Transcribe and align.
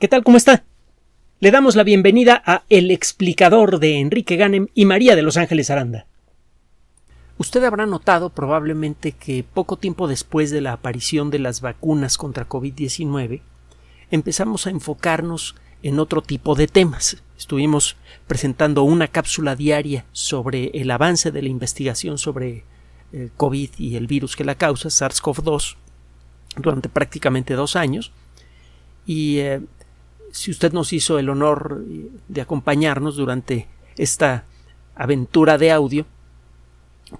¿Qué 0.00 0.08
tal? 0.08 0.24
¿Cómo 0.24 0.36
está? 0.36 0.64
Le 1.38 1.52
damos 1.52 1.76
la 1.76 1.84
bienvenida 1.84 2.42
a 2.44 2.64
El 2.68 2.90
explicador 2.90 3.78
de 3.78 4.00
Enrique 4.00 4.34
Ganem 4.34 4.66
y 4.74 4.86
María 4.86 5.14
de 5.14 5.22
Los 5.22 5.36
Ángeles 5.36 5.70
Aranda. 5.70 6.06
Usted 7.38 7.62
habrá 7.62 7.86
notado 7.86 8.30
probablemente 8.30 9.12
que 9.12 9.44
poco 9.44 9.76
tiempo 9.76 10.08
después 10.08 10.50
de 10.50 10.60
la 10.60 10.72
aparición 10.72 11.30
de 11.30 11.38
las 11.38 11.60
vacunas 11.60 12.18
contra 12.18 12.48
COVID-19 12.48 13.40
empezamos 14.10 14.66
a 14.66 14.70
enfocarnos 14.70 15.54
en 15.84 16.00
otro 16.00 16.22
tipo 16.22 16.56
de 16.56 16.66
temas. 16.66 17.22
Estuvimos 17.38 17.96
presentando 18.26 18.82
una 18.82 19.06
cápsula 19.06 19.54
diaria 19.54 20.06
sobre 20.10 20.72
el 20.74 20.90
avance 20.90 21.30
de 21.30 21.40
la 21.40 21.48
investigación 21.48 22.18
sobre 22.18 22.64
el 23.12 23.20
eh, 23.20 23.30
COVID 23.36 23.70
y 23.78 23.94
el 23.94 24.08
virus 24.08 24.34
que 24.34 24.42
la 24.42 24.56
causa, 24.56 24.88
SARS-CoV-2, 24.88 25.76
durante 26.56 26.88
prácticamente 26.88 27.54
dos 27.54 27.76
años. 27.76 28.12
Y 29.06 29.38
eh, 29.38 29.60
si 30.34 30.50
usted 30.50 30.72
nos 30.72 30.92
hizo 30.92 31.20
el 31.20 31.28
honor 31.28 31.84
de 32.26 32.40
acompañarnos 32.40 33.14
durante 33.14 33.68
esta 33.96 34.44
aventura 34.96 35.58
de 35.58 35.70
audio, 35.70 36.06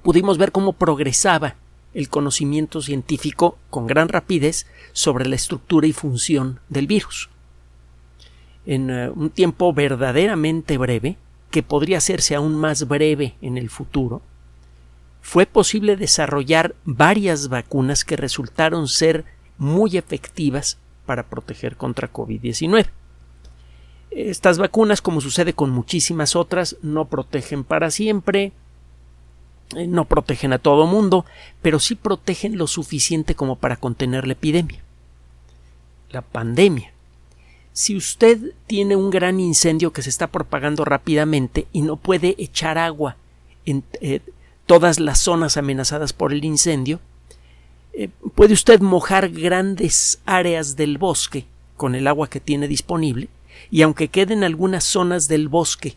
pudimos 0.03 0.37
ver 0.37 0.51
cómo 0.51 0.73
progresaba 0.73 1.55
el 1.95 2.09
conocimiento 2.09 2.83
científico 2.83 3.57
con 3.71 3.87
gran 3.87 4.09
rapidez 4.09 4.67
sobre 4.93 5.29
la 5.29 5.37
estructura 5.37 5.87
y 5.87 5.93
función 5.93 6.59
del 6.69 6.89
virus. 6.89 7.31
En 8.67 8.91
eh, 8.91 9.11
un 9.11 9.31
tiempo 9.31 9.73
verdaderamente 9.73 10.77
breve, 10.77 11.17
que 11.53 11.63
podría 11.63 11.99
hacerse 11.99 12.35
aún 12.35 12.57
más 12.57 12.89
breve 12.89 13.37
en 13.41 13.59
el 13.59 13.71
futuro, 13.71 14.23
fue 15.23 15.47
posible 15.47 15.97
desarrollar 15.97 16.75
varias 16.85 17.49
vacunas 17.49 18.05
que 18.05 18.17
resultaron 18.17 18.89
ser 18.89 19.25
muy 19.57 19.97
efectivas 19.97 20.79
para 21.07 21.29
proteger 21.29 21.77
contra 21.77 22.13
COVID-19. 22.13 22.89
Estas 24.15 24.59
vacunas, 24.59 25.03
como 25.03 25.21
sucede 25.21 25.55
con 25.55 25.71
muchísimas 25.71 26.37
otras, 26.37 26.77
no 26.83 27.07
protegen 27.07 27.65
para 27.65 27.91
siempre, 27.91 28.53
eh, 29.75 29.89
no 29.89 30.05
protegen 30.05 30.53
a 30.53 30.59
todo 30.59 30.87
mundo, 30.87 31.25
pero 31.63 31.81
sí 31.81 31.97
protegen 31.97 32.57
lo 32.57 32.69
suficiente 32.69 33.35
como 33.35 33.57
para 33.57 33.77
contener 33.77 34.27
la 34.27 34.35
epidemia. 34.35 34.81
La 36.11 36.23
pandemia. 36.23 36.93
Si 37.73 37.97
usted 37.97 38.53
tiene 38.69 38.95
un 38.95 39.11
gran 39.11 39.41
incendio 39.41 39.93
que 39.93 40.03
se 40.03 40.11
está 40.11 40.29
propagando 40.29 40.85
rápidamente 40.85 41.67
y 41.73 41.83
no 41.83 41.97
puede 41.97 42.37
echar 42.39 42.79
agua 42.79 43.17
en 43.67 43.83
eh, 44.01 44.21
todas 44.67 45.01
las 45.01 45.19
zonas 45.19 45.57
amenazadas 45.57 46.13
por 46.13 46.33
el 46.33 46.45
incendio, 46.45 47.01
eh, 47.95 48.11
puede 48.37 48.55
usted 48.55 48.81
mojar 48.81 49.29
grandes 49.31 50.21
áreas 50.25 50.77
del 50.77 50.99
bosque 50.99 51.47
con 51.77 51.97
el 51.97 52.07
agua 52.07 52.31
que 52.31 52.39
tiene 52.39 52.69
disponible 52.69 53.29
y 53.75 53.83
aunque 53.83 54.07
queden 54.07 54.45
algunas 54.45 54.85
zonas 54.85 55.27
del 55.27 55.49
bosque 55.49 55.97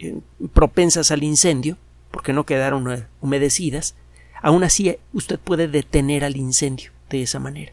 eh, 0.00 0.18
propensas 0.52 1.12
al 1.12 1.22
incendio, 1.22 1.78
porque 2.10 2.32
no 2.32 2.44
quedaron 2.44 2.90
eh, 2.90 3.06
humedecidas, 3.20 3.94
aún 4.42 4.64
así 4.64 4.96
usted 5.12 5.38
puede 5.38 5.68
detener 5.68 6.24
al 6.24 6.36
incendio 6.36 6.90
de 7.10 7.22
esa 7.22 7.38
manera. 7.38 7.70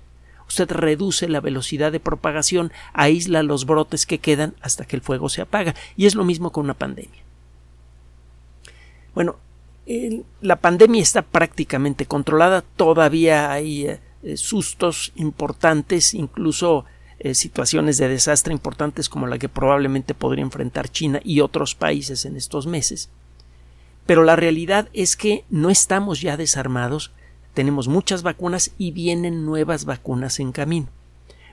Usted 0.47 0.70
reduce 0.70 1.27
la 1.27 1.42
velocidad 1.42 1.92
de 1.92 2.00
propagación, 2.00 2.72
aísla 2.94 3.42
los 3.42 3.66
brotes 3.66 4.05
que 4.05 4.20
quedan 4.20 4.53
hasta 4.61 4.86
que 4.86 4.95
el 4.95 5.02
fuego 5.02 5.30
se 5.30 5.42
apaga, 5.42 5.73
y 5.97 6.05
es 6.05 6.14
lo 6.14 6.25
mismo 6.25 6.52
con 6.52 6.66
una 6.66 6.75
pandemia. 6.75 7.23
Bueno, 9.16 9.38
la 10.42 10.58
pandemia 10.58 11.02
está 11.02 11.23
prácticamente 11.23 12.05
controlada, 12.05 12.61
todavía 12.61 13.52
hay 13.52 13.88
eh, 13.88 14.00
sustos 14.36 15.11
importantes, 15.16 16.14
incluso 16.14 16.86
eh, 17.20 17.36
situaciones 17.36 17.98
de 17.98 18.08
desastre 18.08 18.53
importantes 18.53 19.09
como 19.09 19.28
la 19.28 19.38
que 19.38 19.50
probablemente 19.50 20.14
podría 20.14 20.44
enfrentar 20.44 20.89
China 20.89 21.20
y 21.23 21.42
otros 21.42 21.76
países 21.76 22.26
en 22.26 22.38
estos 22.38 22.66
meses. 22.66 23.09
Pero 24.06 24.23
la 24.23 24.36
realidad 24.36 24.89
es 24.94 25.16
que 25.16 25.44
no 25.50 25.70
estamos 25.70 26.21
ya 26.21 26.38
desarmados, 26.38 27.11
tenemos 27.54 27.88
muchas 27.88 28.23
vacunas 28.23 28.71
y 28.77 28.92
vienen 28.92 29.45
nuevas 29.45 29.86
vacunas 29.86 30.39
en 30.39 30.52
camino. 30.52 30.88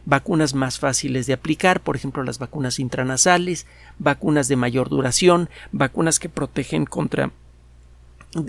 Vacunas 0.05 0.55
más 0.55 0.79
fáciles 0.79 1.27
de 1.27 1.33
aplicar, 1.33 1.81
por 1.81 1.97
ejemplo 1.97 2.23
las 2.23 2.39
vacunas 2.39 2.79
intranasales, 2.79 3.67
vacunas 3.99 4.47
de 4.47 4.55
mayor 4.55 4.89
duración, 4.89 5.51
vacunas 5.73 6.21
que 6.21 6.29
protegen 6.29 6.87
contra 6.87 7.33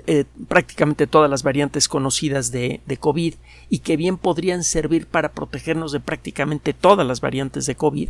eh, 0.08 0.26
prácticamente 0.48 1.08
todas 1.08 1.30
las 1.30 1.44
variantes 1.44 1.88
conocidas 1.88 2.52
de, 2.52 2.82
de, 2.86 2.98
COVID 2.98 3.36
y 3.70 3.80
que 3.80 3.98
bien 3.98 4.18
podrían 4.18 4.64
servir 4.64 5.08
para 5.08 5.32
protegernos 5.32 5.92
de 5.92 6.00
prácticamente 6.00 6.74
todas 6.74 7.06
las 7.06 7.22
variantes 7.22 7.66
de 7.66 7.76
COVID. 7.76 8.10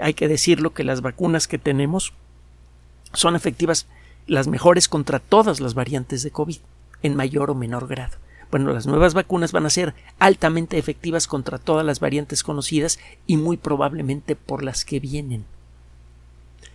Hay 0.00 0.14
que 0.14 0.28
decirlo 0.28 0.74
que 0.74 0.84
las 0.84 1.00
vacunas 1.00 1.48
que 1.48 1.58
tenemos 1.58 2.12
son 3.12 3.36
efectivas 3.36 3.86
las 4.26 4.48
mejores 4.48 4.88
contra 4.88 5.18
todas 5.18 5.60
las 5.60 5.74
variantes 5.74 6.22
de 6.22 6.30
COVID 6.30 6.58
en 7.02 7.14
mayor 7.14 7.50
o 7.50 7.54
menor 7.54 7.86
grado. 7.86 8.16
Bueno, 8.50 8.72
las 8.72 8.86
nuevas 8.86 9.14
vacunas 9.14 9.52
van 9.52 9.66
a 9.66 9.70
ser 9.70 9.94
altamente 10.18 10.78
efectivas 10.78 11.26
contra 11.26 11.58
todas 11.58 11.84
las 11.84 12.00
variantes 12.00 12.42
conocidas 12.42 12.98
y 13.26 13.36
muy 13.36 13.56
probablemente 13.56 14.36
por 14.36 14.62
las 14.62 14.84
que 14.84 15.00
vienen. 15.00 15.44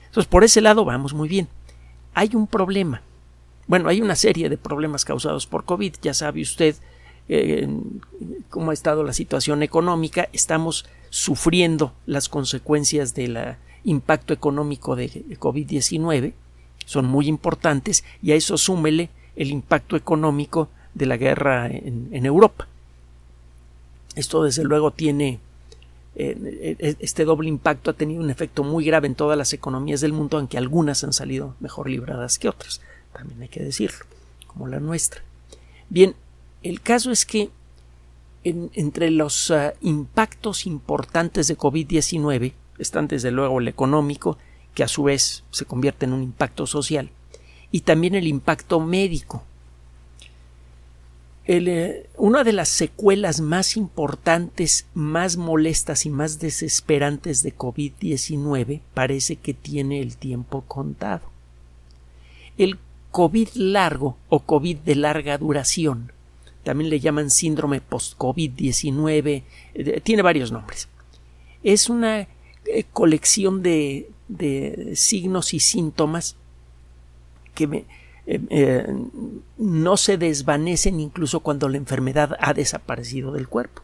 Entonces, 0.08 0.28
por 0.28 0.44
ese 0.44 0.62
lado 0.62 0.84
vamos 0.84 1.14
muy 1.14 1.30
bien. 1.30 1.48
Hay 2.14 2.36
un 2.36 2.48
problema 2.48 3.02
bueno, 3.68 3.90
hay 3.90 4.02
una 4.02 4.16
serie 4.16 4.50
de 4.50 4.58
problemas 4.58 5.06
causados 5.06 5.48
por 5.48 5.66
COVID. 5.66 5.96
Ya 6.02 6.14
sabe 6.14 6.42
usted 6.42 6.76
eh, 7.30 7.68
cómo 8.50 8.72
ha 8.72 8.74
estado 8.74 9.04
la 9.04 9.14
situación 9.14 9.64
económica. 9.64 10.28
Estamos 10.34 10.86
sufriendo 11.10 11.94
las 12.06 12.30
consecuencias 12.30 13.14
del 13.14 13.38
impacto 13.84 14.34
económico 14.34 14.96
de 14.96 15.10
COVID-19. 15.40 16.34
Son 16.86 17.06
muy 17.06 17.28
importantes 17.28 18.04
y 18.22 18.32
a 18.32 18.36
eso 18.36 18.58
súmele 18.58 19.10
el 19.36 19.52
impacto 19.52 19.96
económico 19.96 20.70
de 20.94 21.06
la 21.06 21.18
guerra 21.18 21.68
en, 21.68 22.26
Europa. 22.26 22.68
Esto 24.16 24.44
desde 24.44 24.64
luego 24.64 24.92
tiene 24.92 25.40
eh, 26.16 26.76
e, 26.80 26.96
este 27.00 27.24
doble 27.24 27.48
impacto 27.48 27.90
ha 27.90 27.94
tenido 27.94 28.22
un 28.22 28.30
efecto 28.30 28.64
muy 28.64 28.84
grave 28.84 29.08
en 29.08 29.16
todas 29.16 29.38
las 29.38 29.54
economías 29.54 30.02
del 30.02 30.12
mundo, 30.12 30.38
aunque 30.38 30.58
algunas 30.58 31.06
han 31.06 31.14
salido 31.14 31.56
mejor 31.62 31.90
libradas 31.90 32.38
que 32.38 32.50
otras 32.50 32.82
también 33.14 33.42
hay 33.42 33.50
que 33.50 33.64
decirlo, 33.64 34.06
como 34.48 34.68
la 34.68 34.80
nuestra. 34.80 35.22
Bien, 35.90 36.16
el 36.64 36.82
caso 36.82 37.12
es 37.12 37.26
que 37.26 37.50
entre 38.44 39.12
los 39.12 39.52
ah, 39.52 39.74
impactos 39.82 40.66
importantes 40.66 41.48
de 41.48 41.58
COVID-19 41.58 42.54
están 42.80 43.08
desde 43.08 43.32
luego 43.32 43.60
el 43.60 43.68
económico, 43.68 44.38
que 44.74 44.84
a 44.84 44.88
su 44.88 45.04
vez 45.04 45.44
se 45.52 45.66
convierte 45.66 46.06
en 46.06 46.14
un 46.14 46.24
impacto 46.24 46.66
social, 46.66 47.10
y 47.72 47.82
también 47.82 48.16
el 48.16 48.28
impacto 48.28 48.80
médico. 48.80 49.44
Eh, 51.46 52.08
una 52.18 52.44
de 52.44 52.54
las 52.54 52.70
secuelas 52.70 53.42
más 53.42 53.76
importantes, 53.76 54.86
más 54.94 55.38
molestas 55.38 56.06
y 56.06 56.10
más 56.10 56.40
desesperantes 56.40 57.44
de 57.44 57.56
COVID-19 57.56 58.82
parece 58.94 59.36
que 59.36 59.54
tiene 59.54 60.02
el 60.02 60.18
tiempo 60.18 60.62
contado. 60.62 61.24
El 62.58 62.78
COVID 63.12 63.50
largo 63.56 64.18
o 64.30 64.40
COVID 64.40 64.78
de 64.80 64.96
larga 64.96 65.38
duración. 65.38 66.12
También 66.64 66.90
le 66.90 67.00
llaman 67.00 67.30
síndrome 67.30 67.82
post-COVID-19. 67.82 69.44
Eh, 69.74 70.02
tiene 70.02 70.22
varios 70.22 70.52
nombres. 70.52 70.88
Es 71.64 71.90
una 71.90 72.28
eh, 72.66 72.86
colección 72.94 73.62
de, 73.62 74.08
signos 74.96 75.54
y 75.54 75.60
síntomas 75.60 76.36
que 77.54 77.86
eh, 78.28 78.88
no 79.58 79.98
se 79.98 80.18
desvanecen 80.18 81.00
incluso 81.00 81.42
cuando 81.42 81.68
la 81.68 81.78
enfermedad 81.78 82.38
ha 82.40 82.54
desaparecido 82.54 83.34
del 83.34 83.48
cuerpo. 83.48 83.82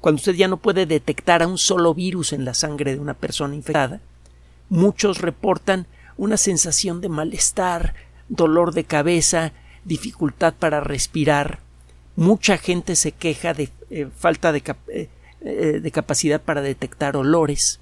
Cuando 0.00 0.20
usted 0.20 0.34
ya 0.34 0.48
no 0.48 0.56
puede 0.58 0.86
detectar 0.86 1.42
a 1.42 1.46
un 1.46 1.58
solo 1.58 1.92
virus 1.92 2.32
en 2.32 2.44
la 2.44 2.54
sangre 2.54 2.94
de 2.94 3.00
una 3.00 3.14
persona 3.14 3.54
infectada, 3.54 4.00
muchos 4.68 5.20
reportan 5.20 5.86
una 6.16 6.36
sensación 6.36 7.00
de 7.00 7.08
malestar, 7.08 7.94
dolor 8.28 8.72
de 8.72 8.84
cabeza, 8.84 9.52
dificultad 9.84 10.54
para 10.54 10.80
respirar. 10.80 11.60
Mucha 12.16 12.58
gente 12.58 12.96
se 12.96 13.12
queja 13.12 13.54
de 13.54 13.70
eh, 13.90 14.08
falta 14.16 14.52
de, 14.52 14.62
eh, 14.88 15.08
eh, 15.40 15.80
de 15.82 15.90
capacidad 15.90 16.40
para 16.40 16.62
detectar 16.62 17.16
olores 17.16 17.80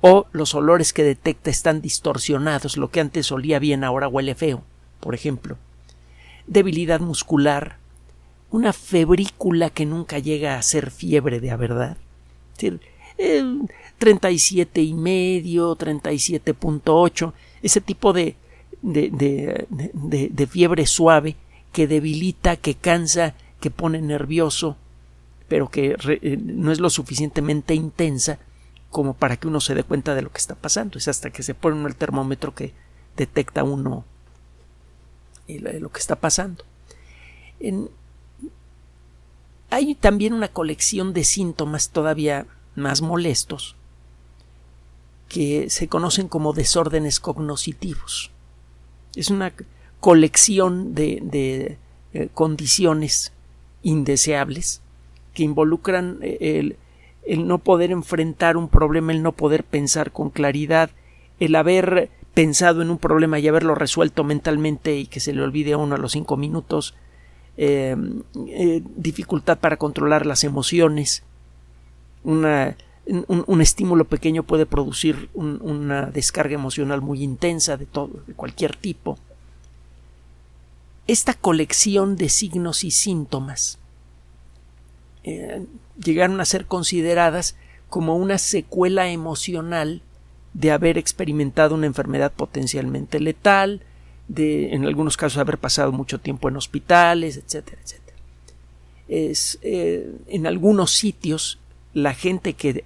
o 0.00 0.26
los 0.32 0.54
olores 0.54 0.92
que 0.92 1.04
detecta 1.04 1.50
están 1.50 1.80
distorsionados, 1.80 2.76
lo 2.76 2.90
que 2.90 3.00
antes 3.00 3.30
olía 3.30 3.58
bien 3.58 3.84
ahora 3.84 4.08
huele 4.08 4.34
feo, 4.34 4.62
por 5.00 5.14
ejemplo. 5.14 5.56
Debilidad 6.46 7.00
muscular, 7.00 7.76
una 8.50 8.72
febrícula 8.72 9.70
que 9.70 9.86
nunca 9.86 10.18
llega 10.18 10.56
a 10.56 10.62
ser 10.62 10.90
fiebre 10.90 11.38
de 11.38 11.52
a 11.52 11.56
verdad. 11.56 11.96
Es 12.56 12.58
decir, 12.58 12.80
37 13.98 14.82
y 14.82 14.94
medio, 14.94 15.76
37.8, 15.76 17.32
ese 17.62 17.80
tipo 17.80 18.12
de 18.12 18.34
de, 18.82 19.66
de, 19.70 20.46
fiebre 20.46 20.86
suave 20.86 21.36
que 21.72 21.86
debilita, 21.86 22.56
que 22.56 22.74
cansa, 22.74 23.34
que 23.60 23.70
pone 23.70 24.00
nervioso, 24.02 24.76
pero 25.48 25.70
que 25.70 25.96
eh, 26.22 26.38
no 26.42 26.72
es 26.72 26.80
lo 26.80 26.90
suficientemente 26.90 27.74
intensa 27.74 28.38
como 28.90 29.14
para 29.14 29.36
que 29.36 29.48
uno 29.48 29.60
se 29.60 29.74
dé 29.74 29.84
cuenta 29.84 30.14
de 30.14 30.22
lo 30.22 30.30
que 30.30 30.38
está 30.38 30.54
pasando. 30.54 30.98
Es 30.98 31.08
hasta 31.08 31.30
que 31.30 31.42
se 31.42 31.54
pone 31.54 31.86
el 31.86 31.96
termómetro 31.96 32.54
que 32.54 32.72
detecta 33.16 33.64
uno 33.64 34.04
lo 35.48 35.90
que 35.90 36.00
está 36.00 36.16
pasando. 36.16 36.64
hay 39.70 39.94
también 39.94 40.32
una 40.32 40.48
colección 40.48 41.12
de 41.12 41.24
síntomas 41.24 41.90
todavía 41.90 42.46
más 42.74 43.02
molestos 43.02 43.76
que 45.28 45.70
se 45.70 45.88
conocen 45.88 46.28
como 46.28 46.52
desórdenes 46.52 47.20
cognitivos. 47.20 48.30
Es 49.14 49.30
una 49.30 49.52
colección 50.00 50.94
de, 50.94 51.78
eh, 52.12 52.28
condiciones 52.34 53.32
indeseables 53.82 54.80
que 55.34 55.42
involucran 55.42 56.18
eh, 56.22 56.76
el, 57.24 57.46
no 57.46 57.58
poder 57.58 57.90
enfrentar 57.90 58.56
un 58.56 58.68
problema, 58.68 59.12
el 59.12 59.22
no 59.22 59.32
poder 59.32 59.64
pensar 59.64 60.12
con 60.12 60.30
claridad, 60.30 60.90
el 61.40 61.54
haber 61.54 62.10
pensado 62.34 62.82
en 62.82 62.90
un 62.90 62.98
problema 62.98 63.38
y 63.38 63.48
haberlo 63.48 63.74
resuelto 63.74 64.24
mentalmente 64.24 64.96
y 64.96 65.06
que 65.06 65.20
se 65.20 65.32
le 65.32 65.42
olvide 65.42 65.74
a 65.74 65.78
uno 65.78 65.94
a 65.94 65.98
los 65.98 66.12
cinco 66.12 66.36
minutos, 66.36 66.94
eh, 67.56 67.96
dificultad 68.96 69.58
para 69.58 69.76
controlar 69.76 70.26
las 70.26 70.42
emociones, 70.42 71.22
una 72.24 72.76
un, 73.06 73.60
estímulo 73.60 74.04
pequeño 74.04 74.44
puede 74.44 74.66
producir 74.66 75.28
una 75.34 76.06
descarga 76.06 76.54
emocional 76.54 77.00
muy 77.00 77.22
intensa 77.22 77.76
de 77.76 77.86
todo, 77.86 78.22
de 78.26 78.34
cualquier 78.34 78.76
tipo. 78.76 79.18
Esta 81.06 81.34
colección 81.34 82.16
de 82.16 82.28
signos 82.28 82.84
y 82.84 82.92
síntomas 82.92 83.78
eh, 85.24 85.66
llegaron 86.02 86.40
a 86.40 86.44
ser 86.44 86.66
consideradas 86.66 87.56
como 87.88 88.16
una 88.16 88.38
secuela 88.38 89.08
emocional 89.08 90.02
de 90.54 90.70
haber 90.70 90.98
experimentado 90.98 91.74
una 91.74 91.86
enfermedad 91.86 92.32
potencialmente 92.32 93.20
letal, 93.20 93.82
de 94.28 94.74
en 94.74 94.86
algunos 94.86 95.16
casos 95.16 95.38
haber 95.38 95.58
pasado 95.58 95.92
mucho 95.92 96.20
tiempo 96.20 96.48
en 96.48 96.56
hospitales, 96.56 97.36
etcétera, 97.36 97.80
etcétera. 97.82 98.16
Es, 99.08 99.58
eh, 99.62 100.10
en 100.28 100.46
algunos 100.46 100.92
sitios 100.92 101.58
la 101.94 102.14
gente 102.14 102.54
que, 102.54 102.84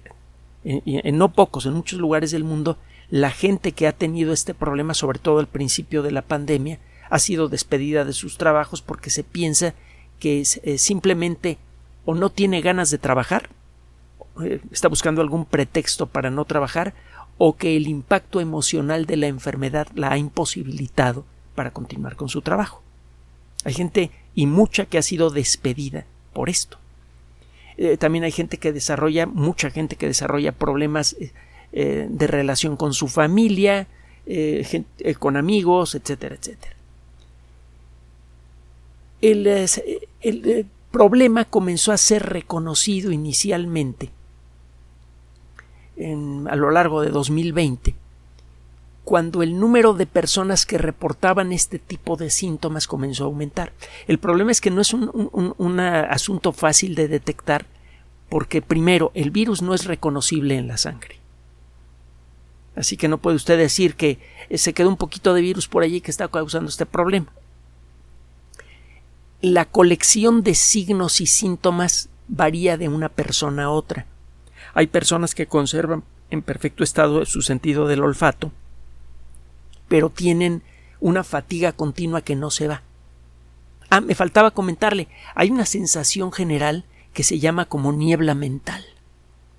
en, 0.63 1.17
no 1.17 1.33
pocos, 1.33 1.65
en 1.65 1.73
muchos 1.73 1.99
lugares 1.99 2.31
del 2.31 2.43
mundo, 2.43 2.77
la 3.09 3.31
gente 3.31 3.71
que 3.71 3.87
ha 3.87 3.93
tenido 3.93 4.33
este 4.33 4.53
problema, 4.53 4.93
sobre 4.93 5.19
todo 5.19 5.39
al 5.39 5.47
principio 5.47 6.03
de 6.03 6.11
la 6.11 6.21
pandemia, 6.21 6.79
ha 7.09 7.19
sido 7.19 7.47
despedida 7.47 8.03
de 8.03 8.13
sus 8.13 8.37
trabajos 8.37 8.81
porque 8.81 9.09
se 9.09 9.23
piensa 9.23 9.73
que 10.19 10.41
eh, 10.41 10.77
simplemente 10.77 11.57
o 12.05 12.15
no 12.15 12.29
tiene 12.29 12.61
ganas 12.61 12.89
de 12.89 12.97
trabajar, 12.97 13.49
eh, 14.43 14.61
está 14.71 14.87
buscando 14.87 15.21
algún 15.21 15.45
pretexto 15.45 16.07
para 16.07 16.29
no 16.29 16.45
trabajar, 16.45 16.93
o 17.37 17.55
que 17.55 17.77
el 17.77 17.87
impacto 17.87 18.41
emocional 18.41 19.05
de 19.05 19.17
la 19.17 19.27
enfermedad 19.27 19.87
la 19.93 20.11
ha 20.11 20.17
imposibilitado 20.17 21.25
para 21.55 21.71
continuar 21.71 22.15
con 22.15 22.29
su 22.29 22.41
trabajo. 22.41 22.81
Hay 23.63 23.73
gente 23.73 24.11
y 24.33 24.45
mucha 24.45 24.85
que 24.85 24.97
ha 24.97 25.01
sido 25.01 25.29
despedida 25.29 26.05
por 26.33 26.49
esto. 26.49 26.77
Eh, 27.77 27.97
también 27.97 28.23
hay 28.23 28.31
gente 28.31 28.57
que 28.57 28.73
desarrolla, 28.73 29.25
mucha 29.27 29.69
gente 29.69 29.95
que 29.95 30.07
desarrolla 30.07 30.51
problemas 30.51 31.13
eh, 31.19 31.31
eh, 31.73 32.07
de 32.09 32.27
relación 32.27 32.75
con 32.75 32.93
su 32.93 33.07
familia, 33.07 33.87
con 35.19 35.37
amigos, 35.37 35.95
etcétera, 35.95 36.35
etcétera. 36.35 36.75
El, 39.21 39.47
el 39.47 40.65
problema 40.91 41.45
comenzó 41.45 41.93
a 41.93 41.97
ser 41.97 42.23
reconocido 42.23 43.11
inicialmente 43.11 44.09
a 45.97 46.55
lo 46.57 46.71
largo 46.71 47.01
de 47.01 47.09
2020 47.09 47.95
cuando 49.07 49.41
el 49.41 49.57
número 49.57 49.93
de 49.93 50.05
personas 50.05 50.65
que 50.65 50.77
reportaban 50.77 51.53
este 51.53 51.79
tipo 51.79 52.17
de 52.17 52.29
síntomas 52.29 52.87
comenzó 52.87 53.23
a 53.23 53.27
aumentar. 53.27 53.71
El 54.05 54.17
problema 54.17 54.51
es 54.51 54.59
que 54.59 54.69
no 54.69 54.81
es 54.81 54.93
un, 54.93 55.79
asunto 55.79 56.51
fácil 56.51 56.93
de 56.93 57.07
detectar 57.07 57.67
porque 58.27 58.61
primero 58.61 59.13
el 59.13 59.31
virus 59.31 59.61
no 59.61 59.73
es 59.73 59.85
reconocible 59.85 60.57
en 60.57 60.67
la 60.67 60.75
sangre. 60.75 61.21
Así 62.75 62.97
que 62.97 63.07
no 63.07 63.17
puede 63.17 63.37
usted 63.37 63.57
decir 63.57 63.95
que 63.95 64.19
se 64.53 64.73
quedó 64.73 64.89
un 64.89 64.97
poquito 64.97 65.33
de 65.33 65.39
virus 65.39 65.69
por 65.69 65.83
allí 65.83 66.01
que 66.01 66.11
está 66.11 66.27
causando 66.27 66.67
este 66.67 66.85
problema. 66.85 67.31
La 69.39 69.63
colección 69.63 70.43
de 70.43 70.53
signos 70.53 71.21
y 71.21 71.27
síntomas 71.27 72.09
varía 72.27 72.75
de 72.75 72.89
una 72.89 73.07
persona 73.07 73.63
a 73.63 73.69
otra. 73.69 74.05
Hay 74.73 74.87
personas 74.87 75.33
que 75.33 75.47
conservan 75.47 76.03
en 76.29 76.41
perfecto 76.41 76.83
estado 76.83 77.25
su 77.25 77.41
sentido 77.41 77.87
del 77.87 78.03
olfato, 78.03 78.51
pero 79.87 80.09
tienen 80.09 80.63
una 80.99 81.23
fatiga 81.23 81.71
continua 81.71 82.21
que 82.21 82.35
no 82.35 82.49
se 82.51 82.67
va. 82.67 82.83
Ah, 83.89 84.01
me 84.01 84.15
faltaba 84.15 84.51
comentarle, 84.51 85.07
hay 85.35 85.49
una 85.49 85.65
sensación 85.65 86.31
general 86.31 86.85
que 87.13 87.23
se 87.23 87.39
llama 87.39 87.65
como 87.65 87.93
niebla 87.93 88.35
mental. 88.35 88.85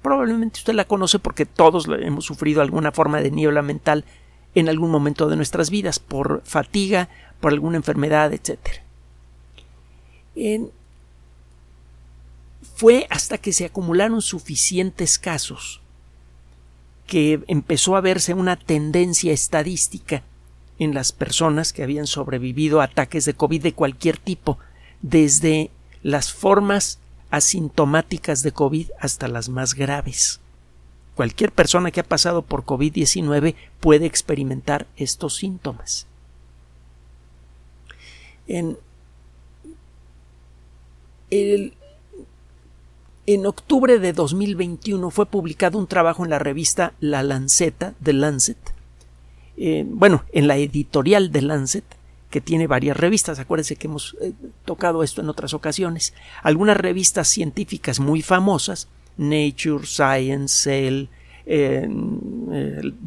Probablemente 0.03 0.61
usted 0.61 0.75
la 0.75 0.85
conoce 0.85 1.19
porque 1.19 1.47
todos 1.47 1.87
hemos 1.89 2.25
sufrido 2.25 2.63
alguna 2.63 2.93
forma 2.93 3.21
de 3.21 3.31
niebla 3.31 3.63
mental 3.63 4.05
en 4.55 4.69
algún 4.69 4.91
momento 4.91 5.29
de 5.29 5.37
nuestras 5.37 5.71
vidas, 5.71 5.99
por 5.99 6.43
fatiga, 6.45 7.09
por 7.41 7.53
alguna 7.53 7.77
enfermedad, 7.77 8.33
etc. 8.33 8.59
fue 12.77 13.07
hasta 13.11 13.39
que 13.39 13.53
se 13.53 13.65
acumularon 13.65 14.23
suficientes 14.23 15.19
casos 15.19 15.81
que 17.09 17.41
empezó 17.49 17.97
a 17.97 18.03
verse 18.03 18.35
una 18.35 18.57
tendencia 18.57 19.33
estadística 19.33 20.23
en 20.79 20.95
las 20.95 21.11
personas 21.11 21.73
que 21.73 21.83
habían 21.83 22.07
sobrevivido 22.07 22.81
a 22.81 22.85
ataques 22.85 23.25
de 23.25 23.35
COVID 23.35 23.63
de 23.63 23.73
cualquier 23.73 24.19
tipo, 24.19 24.59
desde 25.01 25.71
las 26.03 26.33
formas 26.33 27.01
asintomáticas 27.31 28.43
de 28.43 28.53
COVID 28.53 28.91
hasta 29.01 29.27
las 29.27 29.49
más 29.49 29.75
graves. 29.75 30.41
Cualquier 31.15 31.51
persona 31.51 31.91
que 31.91 32.01
ha 32.01 32.05
pasado 32.05 32.43
por 32.43 32.65
COVID-19 32.65 33.55
puede 33.81 34.05
experimentar 34.05 34.87
estos 34.97 35.37
síntomas. 35.37 36.07
En, 38.47 38.79
el, 41.31 41.73
en 43.35 43.45
octubre 43.45 43.99
de 43.99 44.15
2021 44.15 45.11
fue 45.11 45.27
publicado 45.27 45.79
un 45.79 45.87
trabajo 45.87 46.25
en 46.25 46.31
la 46.31 46.39
revista 46.39 46.95
La 46.99 47.23
Lanceta 47.23 47.93
de 48.01 48.15
Lancet. 48.15 48.57
Eh, 49.59 49.85
bueno, 49.87 50.25
en 50.33 50.49
la 50.49 50.57
editorial 50.57 51.31
de 51.31 51.43
Lancet, 51.43 51.85
que 52.31 52.41
tiene 52.41 52.67
varias 52.67 52.97
revistas. 52.97 53.39
Acuérdense 53.39 53.77
que 53.77 53.87
hemos 53.87 54.17
eh, 54.23 54.33
tocado 54.65 55.03
esto 55.03 55.21
en 55.21 55.29
otras 55.29 55.53
ocasiones. 55.53 56.15
Algunas 56.43 56.79
revistas 56.79 57.29
científicas 57.29 58.01
muy 58.01 58.23
famosas, 58.23 58.89
Nature, 59.19 59.85
Science, 59.85 60.63
Cell, 60.63 61.09
eh, 61.45 61.87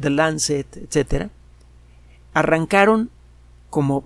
The 0.00 0.10
Lancet, 0.10 0.76
etc., 0.76 1.30
arrancaron 2.32 3.10
como 3.70 4.04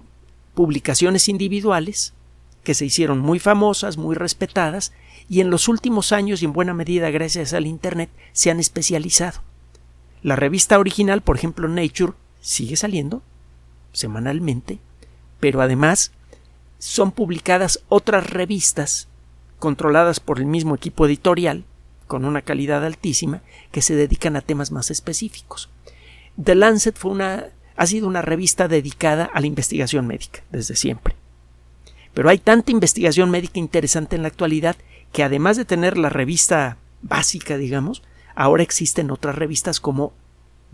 publicaciones 0.55 1.29
individuales 1.29 2.15
que 2.65 2.73
se 2.73 2.87
hicieron 2.87 3.19
muy 3.19 3.39
famosas, 3.39 3.99
muy 3.99 4.15
respetadas, 4.15 4.93
y 5.29 5.41
en 5.41 5.51
los 5.51 5.69
últimos 5.69 6.13
años 6.13 6.43
y 6.43 6.45
en 6.45 6.53
buena 6.53 6.75
medida 6.75 7.11
gracias 7.11 7.53
al 7.53 7.67
Internet 7.67 8.11
se 8.33 8.51
han 8.51 8.61
especializado. 8.61 9.41
La 10.23 10.37
revista 10.37 10.79
original, 10.79 11.21
por 11.23 11.37
ejemplo 11.37 11.69
Nature, 11.69 12.13
sigue 12.41 12.77
saliendo 12.77 13.23
semanalmente, 13.93 14.79
pero 15.41 15.61
además 15.61 16.13
son 16.79 17.13
publicadas 17.13 17.83
otras 17.89 18.29
revistas 18.31 19.09
controladas 19.59 20.21
por 20.21 20.39
el 20.39 20.47
mismo 20.47 20.75
equipo 20.75 21.07
editorial, 21.07 21.65
con 22.07 22.25
una 22.25 22.43
calidad 22.43 22.85
altísima, 22.85 23.43
que 23.73 23.83
se 23.83 23.97
dedican 23.97 24.37
a 24.37 24.43
temas 24.43 24.71
más 24.71 24.91
específicos. 24.91 25.71
The 26.43 26.55
Lancet 26.55 26.97
fue 26.97 27.11
una, 27.11 27.47
ha 27.77 27.87
sido 27.87 28.07
una 28.07 28.23
revista 28.23 28.69
dedicada 28.69 29.25
a 29.25 29.41
la 29.41 29.47
investigación 29.47 30.07
médica 30.07 30.43
desde 30.51 30.77
siempre. 30.77 31.17
Pero 32.15 32.29
hay 32.29 32.39
tanta 32.39 32.71
investigación 32.71 33.31
médica 33.31 33.59
interesante 33.59 34.17
en 34.17 34.23
la 34.23 34.29
actualidad 34.29 34.77
que 35.17 35.23
además 35.23 35.57
de 35.57 35.65
tener 35.65 35.97
la 35.97 36.11
revista 36.11 36.77
básica, 37.01 37.57
digamos, 37.57 38.03
ahora 38.35 38.63
existen 38.63 39.11
otras 39.11 39.35
revistas 39.35 39.81
como 39.81 40.13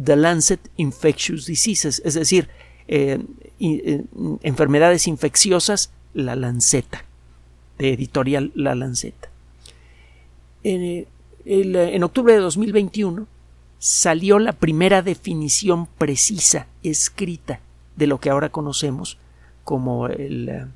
The 0.02 0.16
Lancet 0.16 0.58
Infectious 0.76 1.46
Diseases, 1.46 2.02
es 2.04 2.14
decir, 2.14 2.48
eh, 2.88 3.24
eh, 3.60 4.02
enfermedades 4.42 5.06
infecciosas, 5.06 5.92
La 6.12 6.34
Lanceta, 6.34 7.04
de 7.78 7.92
editorial 7.92 8.50
La 8.56 8.74
Lanceta. 8.74 9.30
En, 10.64 11.06
en 11.44 12.02
octubre 12.02 12.32
de 12.32 12.40
2021 12.40 13.28
salió 13.78 14.40
la 14.40 14.54
primera 14.54 15.02
definición 15.02 15.86
precisa, 15.86 16.66
escrita, 16.82 17.60
de 17.94 18.08
lo 18.08 18.18
que 18.18 18.30
ahora 18.30 18.48
conocemos 18.48 19.18
como 19.62 20.08
el 20.08 20.66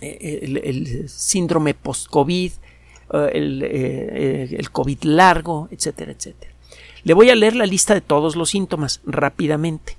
el, 0.00 1.08
síndrome 1.08 1.74
post-COVID, 1.74 2.52
eh, 3.12 3.30
el, 3.32 3.62
eh, 3.62 4.56
el, 4.58 4.70
COVID 4.70 5.02
largo, 5.04 5.68
etcétera, 5.70 6.12
etcétera. 6.12 6.52
Le 7.02 7.14
voy 7.14 7.30
a 7.30 7.34
leer 7.34 7.56
la 7.56 7.66
lista 7.66 7.94
de 7.94 8.00
todos 8.00 8.36
los 8.36 8.50
síntomas 8.50 9.00
rápidamente. 9.04 9.96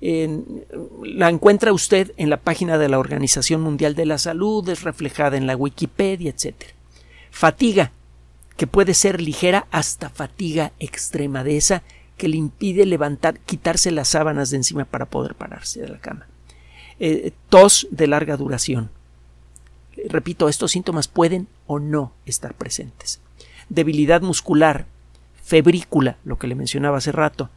la 0.00 1.28
encuentra 1.28 1.72
usted 1.72 2.12
en 2.16 2.30
la 2.30 2.38
página 2.38 2.78
de 2.78 2.88
la 2.88 2.98
Organización 2.98 3.60
Mundial 3.60 3.94
de 3.94 4.06
la 4.06 4.18
Salud, 4.18 4.66
es 4.68 4.82
reflejada 4.82 5.36
en 5.36 5.46
la 5.46 5.56
Wikipedia, 5.56 6.30
etc. 6.30 6.54
Fatiga, 7.30 7.92
que 8.56 8.66
puede 8.66 8.94
ser 8.94 9.20
ligera 9.20 9.66
hasta 9.70 10.10
fatiga 10.10 10.72
extrema, 10.78 11.44
de 11.44 11.56
esa 11.56 11.82
que 12.20 12.28
le 12.28 12.36
impide 12.36 12.84
levantar, 12.84 13.38
quitarse 13.40 13.90
las 13.90 14.08
sábanas 14.08 14.50
de 14.50 14.58
encima 14.58 14.84
para 14.84 15.06
poder 15.06 15.34
pararse 15.34 15.80
de 15.80 15.88
la 15.88 15.98
cama. 15.98 16.26
Eh, 17.02 17.32
tos 17.48 17.88
de 17.90 18.06
larga 18.06 18.36
duración. 18.36 18.90
Repito, 20.08 20.50
estos 20.50 20.72
síntomas 20.72 21.08
pueden 21.08 21.48
o 21.66 21.78
no 21.78 22.12
estar 22.26 22.52
presentes. 22.52 23.20
Debilidad 23.70 24.20
muscular, 24.20 24.84
febrícula, 25.42 26.18
lo 26.24 26.38
que 26.38 26.46
le 26.46 26.54
mencionaba 26.54 26.98
hace 26.98 27.10
rato, 27.10 27.48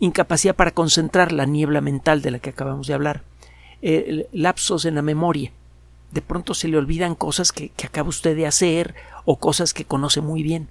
incapacidad 0.00 0.56
para 0.56 0.72
concentrar 0.72 1.30
la 1.30 1.46
niebla 1.46 1.80
mental 1.80 2.22
de 2.22 2.32
la 2.32 2.40
que 2.40 2.50
acabamos 2.50 2.88
de 2.88 2.94
hablar, 2.94 3.22
eh, 3.82 4.26
lapsos 4.32 4.84
en 4.84 4.96
la 4.96 5.02
memoria. 5.02 5.52
De 6.10 6.20
pronto 6.20 6.52
se 6.52 6.66
le 6.66 6.76
olvidan 6.76 7.14
cosas 7.14 7.52
que, 7.52 7.70
acaba 7.84 8.08
usted 8.08 8.34
de 8.34 8.48
hacer 8.48 8.96
o 9.24 9.36
cosas 9.36 9.74
que 9.74 9.84
conoce 9.84 10.20
muy 10.20 10.42
bien. 10.42 10.66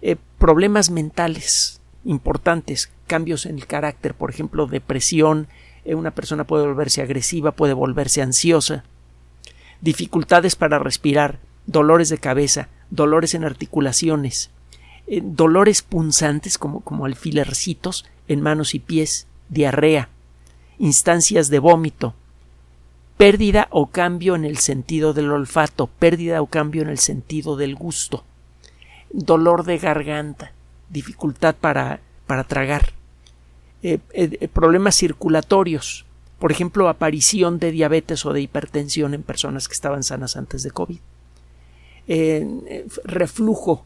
Eh, 0.00 0.16
problemas 0.38 0.88
mentales 0.90 1.82
importantes, 2.04 2.90
cambios 3.06 3.44
en 3.44 3.56
el 3.56 3.66
carácter, 3.66 4.14
por 4.14 4.30
ejemplo, 4.30 4.66
depresión, 4.66 5.48
una 5.94 6.10
persona 6.10 6.44
puede 6.44 6.66
volverse 6.66 7.02
agresiva, 7.02 7.52
puede 7.52 7.72
volverse 7.72 8.22
ansiosa, 8.22 8.84
dificultades 9.80 10.56
para 10.56 10.78
respirar, 10.78 11.38
dolores 11.66 12.08
de 12.08 12.18
cabeza, 12.18 12.68
dolores 12.90 13.34
en 13.34 13.44
articulaciones, 13.44 14.50
eh, 15.06 15.20
dolores 15.22 15.82
punzantes 15.82 16.58
como, 16.58 16.80
como 16.80 17.06
alfilercitos 17.06 18.06
en 18.26 18.40
manos 18.40 18.74
y 18.74 18.78
pies, 18.78 19.26
diarrea, 19.48 20.08
instancias 20.78 21.48
de 21.48 21.58
vómito, 21.58 22.14
pérdida 23.16 23.68
o 23.70 23.86
cambio 23.86 24.34
en 24.34 24.44
el 24.44 24.58
sentido 24.58 25.12
del 25.12 25.30
olfato, 25.32 25.86
pérdida 25.86 26.40
o 26.40 26.46
cambio 26.46 26.82
en 26.82 26.88
el 26.88 26.98
sentido 26.98 27.56
del 27.56 27.74
gusto, 27.74 28.24
dolor 29.10 29.64
de 29.64 29.78
garganta, 29.78 30.52
dificultad 30.90 31.54
para, 31.54 32.00
para 32.26 32.44
tragar, 32.44 32.92
eh, 33.80 34.00
eh, 34.12 34.48
problemas 34.48 34.96
circulatorios, 34.96 36.04
por 36.40 36.50
ejemplo, 36.50 36.88
aparición 36.88 37.60
de 37.60 37.70
diabetes 37.70 38.26
o 38.26 38.32
de 38.32 38.40
hipertensión 38.40 39.14
en 39.14 39.22
personas 39.22 39.68
que 39.68 39.74
estaban 39.74 40.02
sanas 40.02 40.36
antes 40.36 40.64
de 40.64 40.72
COVID, 40.72 40.98
eh, 42.08 42.84
reflujo, 43.04 43.84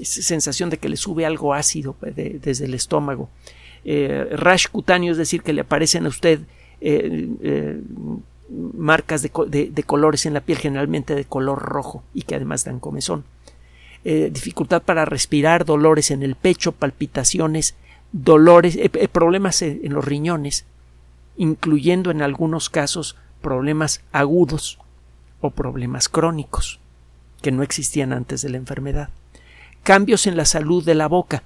sensación 0.00 0.70
de 0.70 0.78
que 0.78 0.88
le 0.88 0.96
sube 0.96 1.26
algo 1.26 1.52
ácido 1.52 1.94
desde 2.00 2.64
el 2.64 2.74
estómago, 2.74 3.28
rash 3.84 4.66
cutáneo, 4.68 5.12
es 5.12 5.18
decir, 5.18 5.42
que 5.42 5.52
le 5.52 5.60
aparecen 5.60 6.06
a 6.06 6.08
usted 6.08 6.40
marcas 8.50 9.22
de, 9.22 9.84
colores 9.86 10.26
en 10.26 10.34
la 10.34 10.40
piel, 10.40 10.58
generalmente 10.58 11.14
de 11.14 11.24
color 11.26 11.60
rojo 11.60 12.02
y 12.12 12.22
que 12.22 12.34
además 12.34 12.64
dan 12.64 12.80
comezón. 12.80 13.24
dificultad 14.02 14.82
para 14.82 15.04
respirar, 15.04 15.64
dolores 15.64 16.10
en 16.10 16.24
el 16.24 16.34
pecho, 16.34 16.72
palpitaciones, 16.72 17.76
dolores, 18.14 18.76
eh, 18.76 18.90
eh, 18.94 19.08
problemas 19.08 19.60
en 19.60 19.92
los 19.92 20.04
riñones, 20.04 20.64
incluyendo 21.36 22.12
en 22.12 22.22
algunos 22.22 22.70
casos 22.70 23.16
problemas 23.42 24.02
agudos 24.12 24.78
o 25.40 25.50
problemas 25.50 26.08
crónicos 26.08 26.78
que 27.42 27.50
no 27.50 27.64
existían 27.64 28.12
antes 28.12 28.40
de 28.40 28.50
la 28.50 28.56
enfermedad. 28.56 29.08
Cambios 29.82 30.28
en 30.28 30.36
la 30.36 30.44
salud 30.44 30.84
de 30.84 30.94
la 30.94 31.08
boca, 31.08 31.42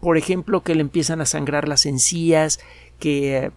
por 0.00 0.18
ejemplo, 0.18 0.64
que 0.64 0.74
le 0.74 0.80
empiezan 0.80 1.20
a 1.20 1.26
sangrar 1.26 1.68
las 1.68 1.86
encías, 1.86 2.58
que 2.98 3.36
eh, 3.36 3.50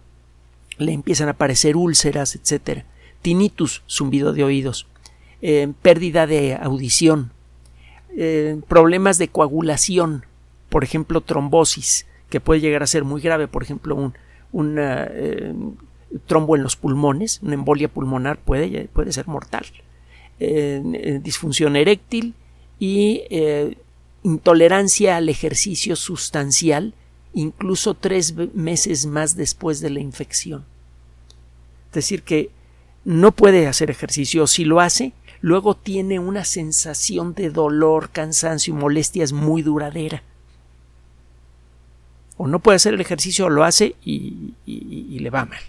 le 0.78 0.92
empiezan 0.92 1.26
a 1.26 1.32
aparecer 1.32 1.76
úlceras, 1.76 2.36
etc. 2.36 2.84
Tinnitus, 3.20 3.82
zumbido 3.90 4.32
de 4.32 4.44
oídos, 4.44 4.86
pérdida 5.82 6.28
de 6.28 6.54
audición, 6.54 7.32
problemas 8.68 9.18
de 9.18 9.26
coagulación, 9.26 10.24
por 10.68 10.84
ejemplo, 10.84 11.20
trombosis, 11.20 12.06
que 12.32 12.40
puede 12.40 12.62
llegar 12.62 12.82
a 12.82 12.86
ser 12.86 13.04
muy 13.04 13.20
grave, 13.20 13.46
por 13.46 13.62
ejemplo, 13.62 13.94
un, 14.52 14.76
eh, 14.78 15.54
trombo 16.26 16.56
en 16.56 16.62
los 16.62 16.76
pulmones, 16.76 17.40
una 17.42 17.52
embolia 17.52 17.88
pulmonar 17.88 18.38
puede, 18.38 18.88
puede 18.88 19.12
ser 19.12 19.28
mortal, 19.28 19.66
eh, 20.40 21.20
disfunción 21.22 21.76
eréctil 21.76 22.32
y 22.78 23.24
eh, 23.28 23.76
intolerancia 24.22 25.18
al 25.18 25.28
ejercicio 25.28 25.94
sustancial, 25.94 26.94
incluso 27.34 27.92
tres 27.92 28.34
meses 28.54 29.04
más 29.04 29.36
después 29.36 29.80
de 29.80 29.90
la 29.90 30.00
infección. 30.00 30.64
Es 31.90 31.96
decir, 31.96 32.22
que 32.22 32.48
no 33.04 33.32
puede 33.32 33.66
hacer 33.66 33.90
ejercicio, 33.90 34.46
si 34.46 34.64
lo 34.64 34.80
hace, 34.80 35.12
luego 35.42 35.76
tiene 35.76 36.18
una 36.18 36.46
sensación 36.46 37.34
de 37.34 37.50
dolor, 37.50 38.08
cansancio 38.08 38.72
y 38.72 38.78
molestias 38.78 39.34
muy 39.34 39.60
duradera 39.60 40.22
o 42.36 42.46
no 42.46 42.58
puede 42.58 42.76
hacer 42.76 42.94
el 42.94 43.00
ejercicio 43.00 43.46
o 43.46 43.50
lo 43.50 43.64
hace 43.64 43.96
y, 44.04 44.54
le 44.66 45.30
va 45.30 45.44
mal. 45.44 45.60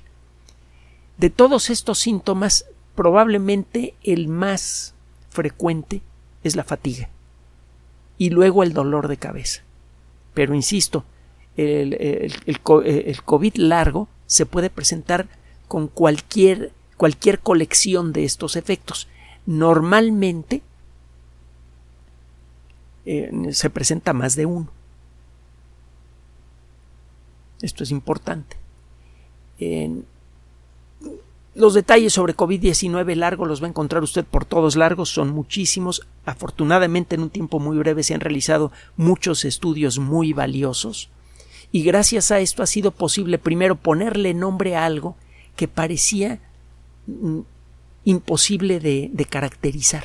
De 1.17 1.29
todos 1.29 1.69
estos 1.69 1.99
síntomas, 1.99 2.65
probablemente 2.95 3.93
el 4.03 4.27
más 4.27 4.95
frecuente 5.29 6.01
es 6.43 6.55
la 6.55 6.63
fatiga 6.63 7.09
y 8.17 8.29
luego 8.29 8.63
el 8.63 8.73
dolor 8.73 9.07
de 9.07 9.17
cabeza. 9.17 9.61
Pero 10.33 10.55
insisto, 10.55 11.05
el, 11.55 11.93
el, 11.93 13.21
COVID 13.21 13.55
largo 13.55 14.07
se 14.25 14.45
puede 14.45 14.69
presentar 14.69 15.27
con 15.67 15.87
cualquier, 15.87 16.71
cualquier 16.97 17.39
colección 17.39 18.13
de 18.13 18.25
estos 18.25 18.55
efectos. 18.55 19.07
Normalmente 19.45 20.61
eh, 23.05 23.31
se 23.51 23.69
presenta 23.69 24.13
más 24.13 24.35
de 24.35 24.45
uno. 24.45 24.69
Esto 27.63 27.83
es 27.83 27.89
importante. 27.91 28.57
los 31.55 31.73
detalles 31.73 32.11
sobre 32.13 32.35
COVID-19 32.35 33.15
largo 33.15 33.45
los 33.45 33.61
va 33.61 33.67
a 33.67 33.69
encontrar 33.69 34.03
usted 34.03 34.25
por 34.25 34.43
todos 34.43 34.75
largos, 34.75 35.09
son 35.09 35.29
muchísimos. 35.29 36.05
Afortunadamente 36.25 37.15
en 37.15 37.21
un 37.21 37.29
tiempo 37.29 37.59
muy 37.59 37.77
breve 37.77 38.03
se 38.03 38.13
han 38.13 38.19
realizado 38.19 38.71
muchos 38.97 39.45
estudios 39.45 39.97
muy 39.97 40.33
valiosos 40.33 41.09
y 41.71 41.83
gracias 41.83 42.31
a 42.31 42.39
esto 42.39 42.61
ha 42.61 42.67
sido 42.67 42.91
posible 42.91 43.39
primero 43.39 43.75
ponerle 43.75 44.33
nombre 44.33 44.75
a 44.75 44.85
algo 44.85 45.15
que 45.55 45.67
parecía 45.67 46.39
mm, 47.07 47.39
imposible 48.03 48.79
de, 48.79 49.09
de 49.13 49.25
caracterizar. 49.25 50.03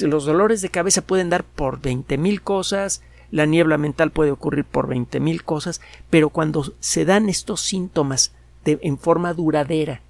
Los 0.00 0.24
dolores 0.24 0.62
de 0.62 0.70
cabeza 0.70 1.02
pueden 1.02 1.28
dar 1.28 1.42
por 1.42 1.80
veinte 1.80 2.16
mil 2.16 2.40
cosas, 2.40 3.02
la 3.30 3.46
niebla 3.46 3.78
mental 3.78 4.10
puede 4.10 4.30
ocurrir 4.30 4.64
por 4.64 4.88
veinte 4.88 5.20
mil 5.20 5.44
cosas, 5.44 5.80
pero 6.10 6.30
cuando 6.30 6.74
se 6.80 7.04
dan 7.04 7.28
estos 7.28 7.60
síntomas 7.60 8.32
de, 8.64 8.78
en 8.82 8.98
forma 8.98 9.34
duradera, 9.34 10.02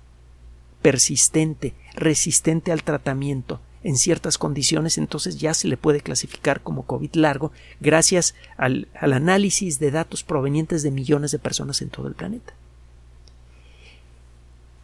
persistente, 0.83 1.75
resistente 1.95 2.73
al 2.73 2.83
tratamiento, 2.83 3.61
en 3.83 3.97
ciertas 3.97 4.37
condiciones, 4.39 4.99
entonces 4.99 5.39
ya 5.39 5.55
se 5.55 5.69
le 5.69 5.77
puede 5.77 6.01
clasificar 6.01 6.61
como 6.61 6.85
COVID 6.85 7.15
largo 7.15 7.53
gracias 7.81 8.35
al, 8.57 8.89
análisis 8.95 9.79
de 9.79 9.91
datos 9.91 10.23
provenientes 10.23 10.83
de 10.83 10.91
millones 10.91 11.31
de 11.31 11.39
personas 11.39 11.81
en 11.81 11.89
todo 11.89 12.07
el 12.09 12.15
planeta. 12.15 12.53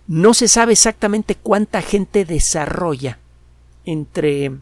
No 0.07 0.35
se 0.35 0.49
sabe 0.49 0.73
exactamente 0.73 1.35
cuánta 1.35 1.83
gente 1.83 2.25
desarrolla 2.25 3.19
entre 3.85 4.52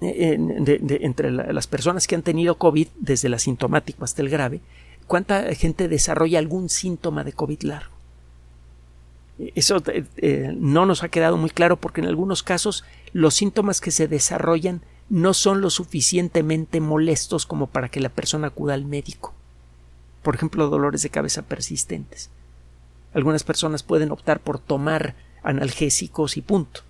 entre 0.00 1.30
las 1.30 1.66
personas 1.66 2.06
que 2.06 2.14
han 2.14 2.22
tenido 2.22 2.56
COVID, 2.56 2.88
desde 2.98 3.28
el 3.28 3.34
asintomático 3.34 4.04
hasta 4.04 4.22
el 4.22 4.28
grave, 4.28 4.60
cuánta 5.06 5.54
gente 5.54 5.88
desarrolla 5.88 6.38
algún 6.38 6.68
síntoma 6.68 7.24
de 7.24 7.32
COVID 7.32 7.62
largo. 7.62 7.94
Eso 9.38 9.82
eh, 9.88 10.04
eh, 10.16 10.54
no 10.56 10.86
nos 10.86 11.02
ha 11.02 11.08
quedado 11.08 11.36
muy 11.36 11.50
claro 11.50 11.76
porque 11.76 12.00
en 12.00 12.06
algunos 12.06 12.42
casos 12.42 12.84
los 13.12 13.34
síntomas 13.34 13.80
que 13.80 13.90
se 13.90 14.06
desarrollan 14.06 14.82
no 15.08 15.34
son 15.34 15.60
lo 15.60 15.70
suficientemente 15.70 16.80
molestos 16.80 17.44
como 17.46 17.66
para 17.66 17.88
que 17.88 18.00
la 18.00 18.08
persona 18.08 18.48
acuda 18.48 18.74
al 18.74 18.84
médico. 18.84 19.34
Por 20.22 20.36
ejemplo, 20.36 20.68
dolores 20.68 21.02
de 21.02 21.10
cabeza 21.10 21.42
persistentes. 21.42 22.30
Algunas 23.12 23.44
personas 23.44 23.82
pueden 23.82 24.10
optar 24.12 24.40
por 24.40 24.58
tomar 24.58 25.14
analgésicos 25.42 26.36
y 26.36 26.40
punto. 26.40 26.80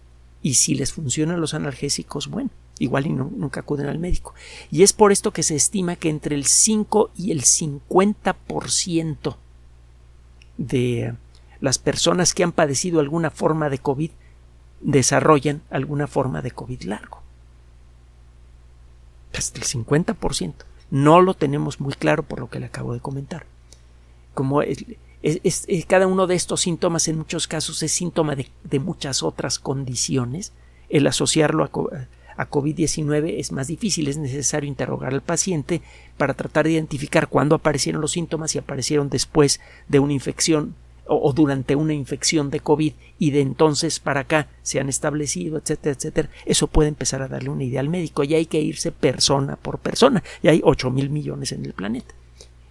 Y 0.42 0.54
si 0.54 0.74
les 0.74 0.92
funcionan 0.92 1.40
los 1.40 1.54
analgésicos, 1.54 2.28
bueno, 2.28 2.50
igual 2.78 3.06
y 3.06 3.10
nunca 3.10 3.60
acuden 3.60 3.86
al 3.86 3.98
médico. 3.98 4.34
Y 4.70 4.82
es 4.82 4.92
por 4.92 5.12
esto 5.12 5.32
que 5.32 5.42
se 5.42 5.56
estima 5.56 5.96
que 5.96 6.10
entre 6.10 6.34
el 6.34 6.44
5 6.44 7.10
y 7.16 7.30
el 7.32 7.42
50% 7.42 9.36
de 10.56 11.14
las 11.60 11.78
personas 11.78 12.34
que 12.34 12.44
han 12.44 12.52
padecido 12.52 13.00
alguna 13.00 13.30
forma 13.30 13.70
de 13.70 13.78
COVID 13.78 14.10
desarrollan 14.80 15.62
alguna 15.70 16.06
forma 16.06 16.42
de 16.42 16.50
COVID 16.50 16.82
largo. 16.82 17.22
hasta 19.36 19.58
el 19.58 19.64
50%. 19.64 20.54
No 20.90 21.20
lo 21.20 21.34
tenemos 21.34 21.80
muy 21.80 21.94
claro 21.94 22.22
por 22.22 22.38
lo 22.38 22.48
que 22.48 22.60
le 22.60 22.66
acabo 22.66 22.94
de 22.94 23.00
comentar. 23.00 23.46
Como 24.32 24.62
es, 24.62 24.84
cada 25.88 26.06
uno 26.06 26.26
de 26.26 26.34
estos 26.34 26.60
síntomas 26.60 27.08
en 27.08 27.18
muchos 27.18 27.48
casos 27.48 27.82
es 27.82 27.92
síntoma 27.92 28.36
de, 28.36 28.78
muchas 28.78 29.22
otras 29.22 29.58
condiciones, 29.58 30.52
el 30.88 31.06
asociarlo 31.06 31.64
a, 31.64 31.70
a 32.36 32.48
COVID-19 32.48 33.34
es 33.38 33.52
más 33.52 33.68
difícil, 33.68 34.08
es 34.08 34.18
necesario 34.18 34.68
interrogar 34.68 35.12
al 35.12 35.22
paciente 35.22 35.82
para 36.16 36.34
tratar 36.34 36.66
de 36.66 36.72
identificar 36.72 37.28
cuándo 37.28 37.54
aparecieron 37.54 38.00
los 38.00 38.12
síntomas, 38.12 38.52
si 38.52 38.58
aparecieron 38.58 39.08
después 39.08 39.60
de 39.88 39.98
una 39.98 40.12
infección 40.12 40.74
o, 41.06 41.32
durante 41.32 41.76
una 41.76 41.92
infección 41.92 42.50
de 42.50 42.60
COVID 42.60 42.92
y 43.18 43.30
de 43.30 43.40
entonces 43.40 44.00
para 44.00 44.20
acá 44.20 44.48
se 44.62 44.80
han 44.80 44.88
establecido, 44.88 45.58
etcétera, 45.58 45.94
etcétera. 45.94 46.30
Eso 46.46 46.66
puede 46.66 46.88
empezar 46.88 47.22
a 47.22 47.28
darle 47.28 47.50
una 47.50 47.64
idea 47.64 47.80
al 47.80 47.88
médico 47.88 48.24
y 48.24 48.34
hay 48.34 48.46
que 48.46 48.60
irse 48.60 48.92
persona 48.92 49.56
por 49.56 49.78
persona. 49.78 50.22
Y 50.42 50.48
hay 50.48 50.60
8 50.64 50.90
mil 50.90 51.10
millones 51.10 51.52
en 51.52 51.64
el 51.64 51.74
planeta. 51.74 52.14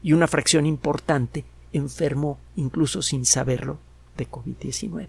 Y 0.02 0.14
una 0.14 0.28
fracción 0.28 0.66
importante 0.66 1.46
enfermó 1.72 2.40
incluso 2.56 3.02
sin 3.02 3.26
saberlo 3.26 3.78
de 4.18 4.30
COVID-19. 4.30 5.08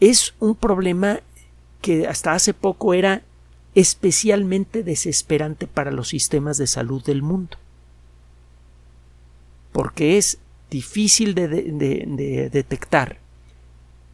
Es 0.00 0.34
un 0.40 0.54
problema 0.54 1.20
que 1.80 2.06
hasta 2.06 2.32
hace 2.32 2.54
poco 2.54 2.94
era 2.94 3.22
especialmente 3.74 4.82
desesperante 4.82 5.66
para 5.66 5.92
los 5.92 6.08
sistemas 6.08 6.58
de 6.58 6.66
salud 6.66 7.02
del 7.04 7.22
mundo. 7.22 7.56
Porque 9.72 10.18
es 10.18 10.38
difícil 10.70 11.34
de, 11.34 11.48
detectar, 12.52 13.18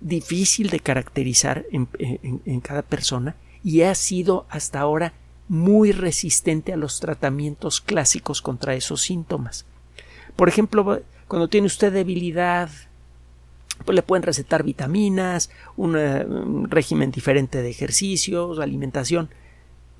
difícil 0.00 0.70
de 0.70 0.80
caracterizar 0.80 1.64
en, 1.70 2.61
cada 2.61 2.82
persona 2.82 3.37
y 3.64 3.82
ha 3.82 3.94
sido 3.94 4.46
hasta 4.50 4.80
ahora 4.80 5.14
muy 5.49 5.92
resistente 5.92 6.73
a 6.73 6.76
los 6.76 7.00
tratamientos 7.00 7.80
clásicos 7.80 8.42
contra 8.42 8.75
esos 8.75 9.02
síntomas. 9.02 9.64
Por 10.35 10.49
ejemplo, 10.49 11.02
cuando 11.28 11.49
tiene 11.49 11.66
usted 11.66 11.92
debilidad, 11.92 12.68
pues 13.85 13.95
le 13.95 14.02
pueden 14.02 14.23
recetar 14.23 14.62
vitaminas, 14.62 15.50
un 15.76 16.68
régimen 16.71 17.11
diferente 17.11 17.62
de 17.62 17.71
ejercicios, 17.71 18.59
alimentación. 18.59 19.28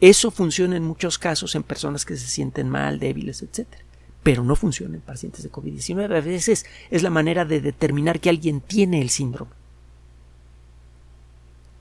Eso 0.01 0.31
funciona 0.31 0.77
en 0.77 0.85
muchos 0.85 1.19
casos 1.19 1.55
en 1.55 1.63
personas 1.63 2.05
que 2.05 2.17
se 2.17 2.27
sienten 2.27 2.69
mal, 2.69 2.99
débiles, 2.99 3.43
etcétera 3.43 3.87
pero 4.27 4.43
no 4.43 4.57
funciona 4.57 4.97
en 4.97 5.03
pacientes 5.03 5.45
de 5.45 5.53
COVID-19. 5.53 6.17
A 6.17 6.21
veces 6.21 6.67
es 6.91 7.03
la 7.05 7.11
manera 7.11 7.45
de 7.45 7.61
determinar 7.61 8.19
que 8.19 8.29
alguien 8.29 8.61
tiene 8.61 9.01
el 9.01 9.09
síndrome. 9.09 9.53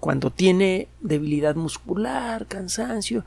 Cuando 0.05 0.29
tiene 0.29 0.87
debilidad 1.01 1.55
muscular, 1.55 2.45
cansancio, 2.45 3.25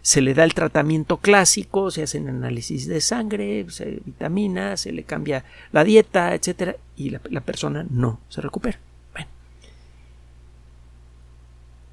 se 0.00 0.20
le 0.22 0.32
da 0.32 0.44
el 0.44 0.54
tratamiento 0.54 1.18
clásico, 1.18 1.90
se 1.90 2.04
hacen 2.04 2.26
análisis 2.26 2.86
de 2.86 3.02
sangre, 3.02 3.66
se 3.68 4.00
vitamina, 4.02 4.78
se 4.78 4.92
le 4.92 5.02
cambia 5.02 5.44
la 5.70 5.84
dieta, 5.84 6.34
etcétera, 6.34 6.76
y 6.96 7.10
la, 7.10 7.20
la 7.28 7.42
persona 7.42 7.84
no 7.90 8.18
se 8.30 8.40
recupera. 8.40 8.78
Bueno, 9.12 9.28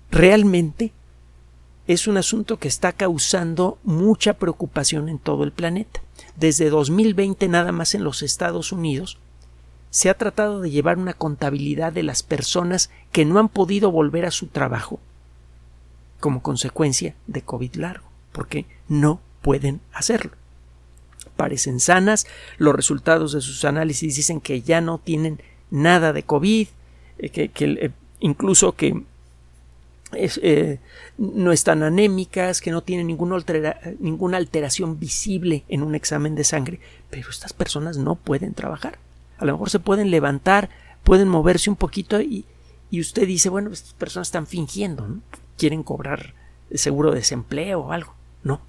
realmente 0.09 0.93
es 1.85 2.07
un 2.07 2.15
asunto 2.15 2.55
que 2.55 2.69
está 2.69 2.93
causando 2.93 3.77
mucha 3.83 4.35
preocupación 4.35 5.09
en 5.09 5.19
todo 5.19 5.43
el 5.43 5.51
planeta. 5.51 5.99
Desde 6.37 6.69
2020 6.69 7.49
nada 7.49 7.73
más 7.73 7.93
en 7.93 8.05
los 8.05 8.21
Estados 8.21 8.71
Unidos 8.71 9.17
se 9.95 10.09
ha 10.09 10.13
tratado 10.13 10.59
de 10.59 10.69
llevar 10.69 10.97
una 10.97 11.13
contabilidad 11.13 11.93
de 11.93 12.03
las 12.03 12.21
personas 12.21 12.89
que 13.13 13.23
no 13.23 13.39
han 13.39 13.47
podido 13.47 13.91
volver 13.91 14.25
a 14.25 14.31
su 14.31 14.47
trabajo 14.47 14.99
como 16.19 16.41
consecuencia 16.41 17.15
de 17.27 17.43
COVID 17.43 17.75
largo, 17.75 18.05
porque 18.33 18.65
no 18.89 19.21
pueden 19.41 19.79
hacerlo. 19.93 20.33
Parecen 21.37 21.79
sanas, 21.79 22.27
los 22.57 22.75
resultados 22.75 23.31
de 23.31 23.39
sus 23.39 23.63
análisis 23.63 24.17
dicen 24.17 24.41
que 24.41 24.61
ya 24.61 24.81
no 24.81 24.97
tienen 24.97 25.39
nada 25.71 26.11
de 26.11 26.23
COVID, 26.23 26.67
eh, 27.19 27.29
que, 27.29 27.49
eh, 27.57 27.91
incluso 28.19 28.73
que 28.73 29.01
eh, 30.11 30.79
no 31.17 31.53
están 31.53 31.83
anémicas, 31.83 32.59
que 32.59 32.71
no 32.71 32.81
tienen 32.81 33.07
ninguna, 33.07 33.37
ninguna 33.99 34.35
alteración 34.35 34.99
visible 34.99 35.63
en 35.69 35.83
un 35.83 35.95
examen 35.95 36.35
de 36.35 36.43
sangre, 36.43 36.81
pero 37.09 37.29
estas 37.29 37.53
personas 37.53 37.97
no 37.97 38.15
pueden 38.15 38.53
trabajar. 38.53 38.99
A 39.37 39.45
lo 39.45 39.53
mejor 39.53 39.69
se 39.69 39.79
pueden 39.79 40.11
levantar, 40.11 40.69
pueden 41.03 41.27
moverse 41.27 41.69
un 41.69 41.75
poquito 41.75 42.21
y, 42.21 42.45
y 42.89 43.01
usted 43.01 43.27
dice, 43.27 43.49
bueno, 43.49 43.71
estas 43.71 43.93
personas 43.93 44.29
están 44.29 44.47
fingiendo, 44.47 45.07
quieren 45.57 45.83
cobrar 45.83 46.33
seguro 46.73 47.11
de 47.11 47.17
desempleo 47.17 47.81
o 47.81 47.91
algo. 47.91 48.13
No, 48.43 48.61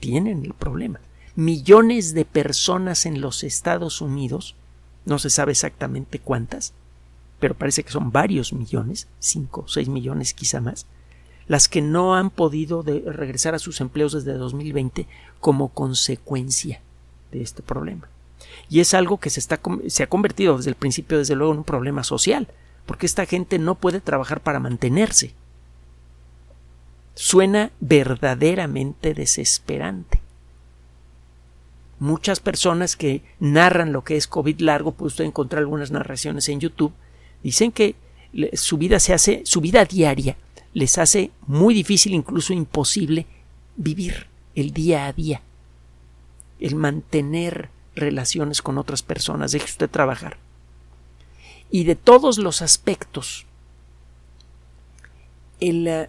tienen 0.00 0.44
el 0.44 0.54
problema. 0.54 1.00
Millones 1.36 2.14
de 2.14 2.24
personas 2.24 3.06
en 3.06 3.20
los 3.20 3.44
Estados 3.44 4.00
Unidos, 4.00 4.54
no 5.04 5.18
se 5.18 5.30
sabe 5.30 5.52
exactamente 5.52 6.18
cuántas, 6.18 6.72
pero 7.38 7.54
parece 7.54 7.84
que 7.84 7.92
son 7.92 8.10
varios 8.10 8.52
millones, 8.52 9.06
cinco 9.20 9.62
o 9.62 9.68
seis 9.68 9.88
millones 9.88 10.34
quizá 10.34 10.60
más, 10.60 10.86
las 11.46 11.68
que 11.68 11.80
no 11.80 12.14
han 12.14 12.30
podido 12.30 12.82
regresar 12.82 13.54
a 13.54 13.58
sus 13.58 13.80
empleos 13.80 14.12
desde 14.12 14.34
2020 14.34 15.06
como 15.40 15.68
consecuencia 15.68 16.80
de 17.32 17.42
este 17.42 17.62
problema. 17.62 18.08
Y 18.68 18.80
es 18.80 18.94
algo 18.94 19.18
que 19.18 19.30
se, 19.30 19.40
está, 19.40 19.60
se 19.88 20.02
ha 20.02 20.08
convertido 20.08 20.56
desde 20.56 20.70
el 20.70 20.76
principio, 20.76 21.18
desde 21.18 21.34
luego, 21.34 21.52
en 21.52 21.58
un 21.58 21.64
problema 21.64 22.04
social, 22.04 22.48
porque 22.86 23.06
esta 23.06 23.26
gente 23.26 23.58
no 23.58 23.74
puede 23.74 24.00
trabajar 24.00 24.40
para 24.40 24.60
mantenerse. 24.60 25.32
Suena 27.14 27.70
verdaderamente 27.80 29.14
desesperante. 29.14 30.20
Muchas 31.98 32.38
personas 32.38 32.94
que 32.94 33.22
narran 33.40 33.92
lo 33.92 34.04
que 34.04 34.16
es 34.16 34.28
COVID 34.28 34.60
largo, 34.60 34.92
puede 34.92 35.08
usted 35.08 35.24
encontrar 35.24 35.60
algunas 35.60 35.90
narraciones 35.90 36.48
en 36.48 36.60
YouTube, 36.60 36.92
Dicen 37.42 37.72
que 37.72 37.94
su 38.54 38.78
vida 38.78 39.00
se 39.00 39.14
hace, 39.14 39.42
su 39.44 39.60
vida 39.60 39.84
diaria 39.84 40.36
les 40.74 40.98
hace 40.98 41.30
muy 41.46 41.74
difícil, 41.74 42.14
incluso 42.14 42.52
imposible, 42.52 43.26
vivir 43.76 44.26
el 44.54 44.72
día 44.72 45.06
a 45.06 45.12
día, 45.12 45.40
el 46.60 46.74
mantener 46.74 47.70
relaciones 47.98 48.62
con 48.62 48.78
otras 48.78 49.02
personas, 49.02 49.52
deje 49.52 49.66
usted 49.66 49.90
trabajar. 49.90 50.38
Y 51.70 51.84
de 51.84 51.96
todos 51.96 52.38
los 52.38 52.62
aspectos, 52.62 53.46
el, 55.60 55.86
eh, 55.86 56.08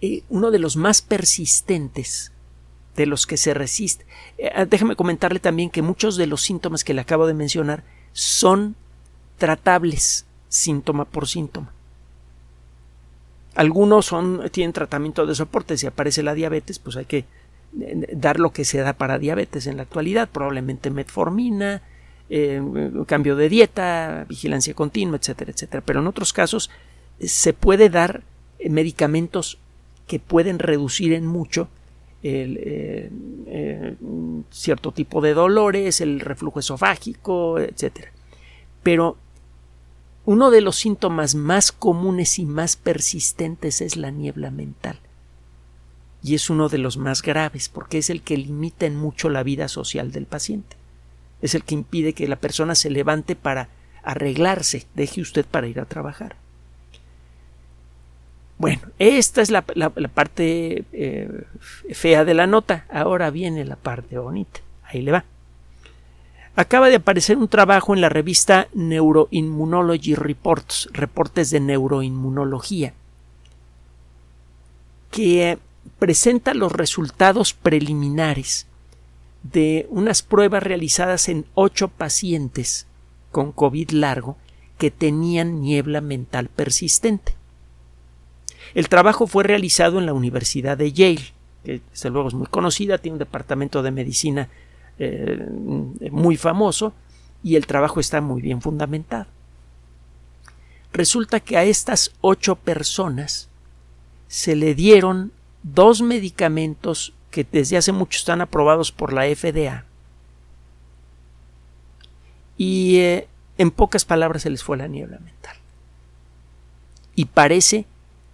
eh, 0.00 0.22
uno 0.28 0.50
de 0.50 0.58
los 0.58 0.76
más 0.76 1.02
persistentes 1.02 2.32
de 2.96 3.06
los 3.06 3.26
que 3.26 3.36
se 3.36 3.54
resiste. 3.54 4.06
Eh, 4.38 4.66
déjeme 4.68 4.96
comentarle 4.96 5.40
también 5.40 5.70
que 5.70 5.82
muchos 5.82 6.16
de 6.16 6.26
los 6.26 6.42
síntomas 6.42 6.84
que 6.84 6.94
le 6.94 7.00
acabo 7.00 7.26
de 7.26 7.34
mencionar 7.34 7.84
son 8.12 8.76
tratables 9.38 10.26
síntoma 10.48 11.04
por 11.04 11.28
síntoma. 11.28 11.72
Algunos 13.54 14.06
son, 14.06 14.48
tienen 14.50 14.72
tratamiento 14.72 15.26
de 15.26 15.34
soporte. 15.34 15.78
Si 15.78 15.86
aparece 15.86 16.22
la 16.22 16.34
diabetes, 16.34 16.78
pues 16.78 16.96
hay 16.96 17.06
que 17.06 17.24
dar 18.12 18.40
lo 18.40 18.50
que 18.50 18.64
se 18.64 18.78
da 18.78 18.94
para 18.94 19.18
diabetes 19.18 19.66
en 19.66 19.76
la 19.76 19.82
actualidad, 19.82 20.28
probablemente 20.30 20.90
metformina, 20.90 21.82
eh, 22.30 22.62
cambio 23.06 23.36
de 23.36 23.48
dieta, 23.48 24.24
vigilancia 24.28 24.74
continua, 24.74 25.18
etcétera, 25.18 25.52
etcétera. 25.52 25.82
Pero 25.84 26.00
en 26.00 26.06
otros 26.06 26.32
casos 26.32 26.70
eh, 27.20 27.28
se 27.28 27.52
puede 27.52 27.90
dar 27.90 28.22
medicamentos 28.68 29.58
que 30.06 30.18
pueden 30.18 30.58
reducir 30.58 31.12
en 31.12 31.26
mucho 31.26 31.68
el, 32.22 33.10
cierto 34.50 34.92
tipo 34.92 35.20
de 35.20 35.34
dolores, 35.34 36.00
el 36.00 36.20
reflujo 36.20 36.60
esofágico, 36.60 37.58
etcétera. 37.58 38.10
Pero 38.82 39.16
uno 40.24 40.50
de 40.50 40.60
los 40.60 40.76
síntomas 40.76 41.34
más 41.36 41.70
comunes 41.70 42.38
y 42.38 42.46
más 42.46 42.76
persistentes 42.76 43.80
es 43.80 43.96
la 43.96 44.10
niebla 44.10 44.50
mental. 44.50 44.98
Y 46.26 46.34
es 46.34 46.50
uno 46.50 46.68
de 46.68 46.78
los 46.78 46.96
más 46.96 47.22
graves 47.22 47.68
porque 47.68 47.98
es 47.98 48.10
el 48.10 48.20
que 48.20 48.36
limita 48.36 48.84
en 48.84 48.96
mucho 48.96 49.30
la 49.30 49.44
vida 49.44 49.68
social 49.68 50.10
del 50.10 50.26
paciente. 50.26 50.76
Es 51.40 51.54
el 51.54 51.62
que 51.62 51.74
impide 51.76 52.14
que 52.14 52.26
la 52.26 52.34
persona 52.34 52.74
se 52.74 52.90
levante 52.90 53.36
para 53.36 53.68
arreglarse, 54.02 54.86
deje 54.96 55.20
usted 55.20 55.46
para 55.46 55.68
ir 55.68 55.78
a 55.78 55.84
trabajar. 55.84 56.34
Bueno, 58.58 58.80
esta 58.98 59.40
es 59.40 59.52
la, 59.52 59.62
parte 59.62 60.82
eh, 60.92 61.44
fea 61.92 62.24
de 62.24 62.34
la 62.34 62.48
nota. 62.48 62.86
Ahora 62.90 63.30
viene 63.30 63.64
la 63.64 63.76
parte 63.76 64.18
bonita. 64.18 64.58
Ahí 64.82 65.02
le 65.02 65.12
va 65.12 65.24
acaba 66.56 66.88
de 66.88 66.96
aparecer 66.96 67.36
un 67.36 67.46
trabajo 67.48 67.94
en 67.94 68.00
la 68.00 68.08
revista 68.08 68.66
Neuroimmunology 68.74 70.16
Reports, 70.16 70.88
reportes 70.92 71.50
de 71.50 71.60
neuroinmunología, 71.60 72.94
que 75.10 75.58
presenta 75.98 76.54
los 76.54 76.72
resultados 76.72 77.52
preliminares 77.54 78.66
de 79.42 79.86
unas 79.90 80.22
pruebas 80.22 80.62
realizadas 80.62 81.28
en 81.28 81.46
ocho 81.54 81.88
pacientes 81.88 82.86
con 83.30 83.52
COVID 83.52 83.90
largo 83.90 84.36
que 84.78 84.90
tenían 84.90 85.60
niebla 85.60 86.00
mental 86.00 86.48
persistente. 86.48 87.34
El 88.74 88.88
trabajo 88.88 89.26
fue 89.26 89.44
realizado 89.44 89.98
en 89.98 90.06
la 90.06 90.12
Universidad 90.12 90.76
de 90.76 90.92
Yale, 90.92 91.32
que 91.64 91.80
desde 91.90 92.10
luego 92.10 92.28
es 92.28 92.34
muy 92.34 92.46
conocida, 92.46 92.98
tiene 92.98 93.14
un 93.14 93.18
departamento 93.20 93.82
de 93.82 93.90
medicina 93.90 94.48
eh, 94.98 95.46
muy 96.10 96.36
famoso 96.36 96.92
y 97.42 97.56
el 97.56 97.66
trabajo 97.66 98.00
está 98.00 98.20
muy 98.20 98.42
bien 98.42 98.60
fundamentado. 98.60 99.26
Resulta 100.92 101.40
que 101.40 101.56
a 101.56 101.64
estas 101.64 102.12
ocho 102.20 102.56
personas 102.56 103.48
se 104.28 104.56
le 104.56 104.74
dieron 104.74 105.32
dos 105.74 106.00
medicamentos 106.00 107.12
que 107.30 107.46
desde 107.50 107.76
hace 107.76 107.92
mucho 107.92 108.18
están 108.18 108.40
aprobados 108.40 108.92
por 108.92 109.12
la 109.12 109.24
FDA 109.24 109.84
y 112.56 112.98
eh, 112.98 113.28
en 113.58 113.70
pocas 113.70 114.04
palabras 114.04 114.42
se 114.42 114.50
les 114.50 114.62
fue 114.62 114.76
la 114.76 114.86
niebla 114.86 115.18
mental. 115.18 115.56
Y 117.14 117.26
parece 117.26 117.84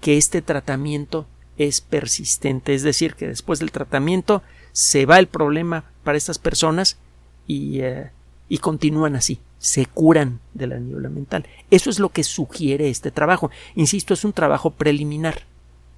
que 0.01 0.19
este 0.19 0.43
tratamiento 0.43 1.27
es 1.57 1.81
persistente, 1.81 2.75
es 2.75 2.83
decir, 2.83 3.15
que 3.15 3.29
después 3.29 3.61
del 3.61 3.73
tratamiento 3.73 4.43
se 4.73 5.07
va 5.07 5.19
el 5.19 5.27
problema 5.27 5.85
para 6.05 6.19
estas 6.19 6.39
personas 6.39 6.99
y, 7.47 7.81
eh, 7.81 8.11
y 8.49 8.59
continúan 8.59 9.17
así, 9.17 9.41
se 9.59 9.87
curan 9.87 10.41
de 10.55 10.67
la 10.67 10.79
niebla 10.79 11.09
mental. 11.09 11.47
Eso 11.71 11.89
es 11.91 11.99
lo 11.99 12.09
que 12.11 12.25
sugiere 12.25 12.91
este 12.91 13.11
trabajo. 13.11 13.51
Insisto, 13.75 14.15
es 14.15 14.25
un 14.25 14.33
trabajo 14.33 14.71
preliminar 14.71 15.43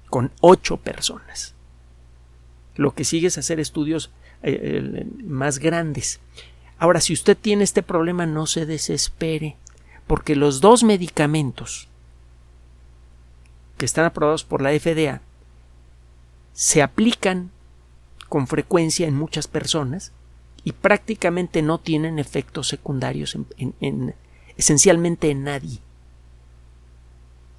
con 0.09 0.31
ocho 0.41 0.77
personas. 0.77 1.53
Lo 2.75 2.93
que 2.93 3.03
sigue 3.03 3.27
es 3.27 3.37
hacer 3.37 3.59
estudios 3.59 4.11
eh, 4.43 5.05
más 5.23 5.59
grandes. 5.59 6.19
Ahora, 6.77 6.99
si 7.01 7.13
usted 7.13 7.37
tiene 7.37 7.63
este 7.63 7.83
problema, 7.83 8.25
no 8.25 8.47
se 8.47 8.65
desespere, 8.65 9.55
porque 10.07 10.35
los 10.35 10.61
dos 10.61 10.83
medicamentos 10.83 11.87
que 13.77 13.85
están 13.85 14.05
aprobados 14.05 14.43
por 14.43 14.61
la 14.61 14.71
FDA 14.77 15.21
se 16.53 16.81
aplican 16.81 17.51
con 18.29 18.47
frecuencia 18.47 19.07
en 19.07 19.15
muchas 19.15 19.47
personas 19.47 20.11
y 20.63 20.71
prácticamente 20.71 21.61
no 21.61 21.77
tienen 21.79 22.19
efectos 22.19 22.67
secundarios 22.67 23.37
en, 23.57 24.15
esencialmente 24.57 25.29
en 25.29 25.43
nadie. 25.43 25.79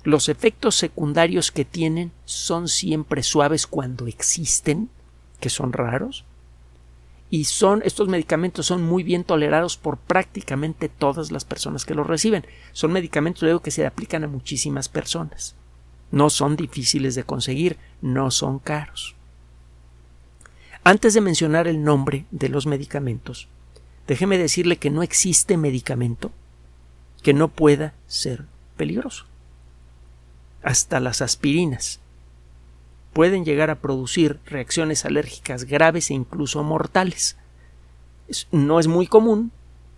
Los 0.06 0.28
efectos 0.28 0.76
secundarios 0.76 1.50
que 1.50 1.64
tienen 1.64 2.12
son 2.26 2.68
siempre 2.68 3.24
suaves 3.24 3.66
cuando 3.66 4.06
existen, 4.06 4.88
que 5.40 5.50
son 5.50 5.72
raros, 5.72 6.24
y 7.28 7.46
son 7.46 7.82
estos 7.84 8.06
medicamentos 8.06 8.66
son 8.66 8.84
muy 8.84 9.02
bien 9.02 9.24
tolerados 9.24 9.76
por 9.76 9.96
prácticamente 9.96 10.88
todas 10.88 11.32
las 11.32 11.44
personas 11.44 11.84
que 11.84 11.96
los 11.96 12.06
reciben. 12.06 12.46
Son 12.70 12.92
medicamentos 12.92 13.42
luego 13.42 13.62
que 13.62 13.72
se 13.72 13.84
aplican 13.84 14.22
a 14.22 14.28
muchísimas 14.28 14.88
personas. 14.88 15.56
No 16.12 16.30
son 16.30 16.54
difíciles 16.54 17.16
de 17.16 17.24
conseguir, 17.24 17.76
no 18.00 18.30
son 18.30 18.60
caros. 18.60 19.16
Antes 20.84 21.14
de 21.14 21.20
mencionar 21.20 21.66
el 21.66 21.82
nombre 21.82 22.26
de 22.30 22.48
los 22.48 22.68
medicamentos, 22.68 23.48
déjeme 24.06 24.38
decirle 24.38 24.76
que 24.76 24.90
no 24.90 25.02
existe 25.02 25.56
medicamento 25.56 26.30
que 27.24 27.34
no 27.34 27.48
pueda 27.48 27.92
ser 28.06 28.44
peligroso. 28.76 29.26
Hasta 30.62 31.00
las 31.00 31.22
aspirinas 31.22 32.00
pueden 33.12 33.44
llegar 33.44 33.70
a 33.70 33.80
producir 33.80 34.38
reacciones 34.46 35.04
alérgicas 35.04 35.64
graves 35.64 36.10
e 36.10 36.14
incluso 36.14 36.62
mortales. 36.62 37.36
no 38.50 38.80
es 38.80 38.88
muy 38.88 39.06
común, 39.06 39.52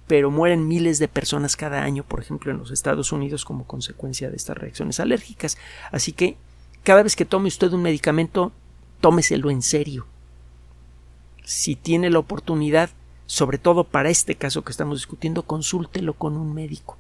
pero 0.06 0.30
mueren 0.30 0.68
miles 0.68 0.98
de 0.98 1.08
personas 1.08 1.56
cada 1.56 1.82
año, 1.82 2.04
por 2.04 2.20
ejemplo, 2.20 2.52
en 2.52 2.58
los 2.58 2.70
Estados 2.70 3.12
Unidos 3.12 3.44
como 3.44 3.66
consecuencia 3.66 4.30
de 4.30 4.36
estas 4.36 4.56
reacciones 4.56 5.00
alérgicas. 5.00 5.58
Así 5.90 6.12
que 6.12 6.36
cada 6.84 7.02
vez 7.02 7.16
que 7.16 7.24
tome 7.24 7.48
usted 7.48 7.72
un 7.72 7.82
medicamento, 7.82 8.52
tómeselo 9.00 9.50
en 9.50 9.62
serio 9.62 10.06
si 11.48 11.76
tiene 11.76 12.10
la 12.10 12.18
oportunidad, 12.18 12.90
sobre 13.24 13.56
todo 13.56 13.84
para 13.84 14.10
este 14.10 14.34
caso 14.34 14.64
que 14.64 14.70
estamos 14.70 14.98
discutiendo, 14.98 15.44
consúltelo 15.44 16.12
con 16.12 16.36
un 16.36 16.52
médico. 16.52 16.98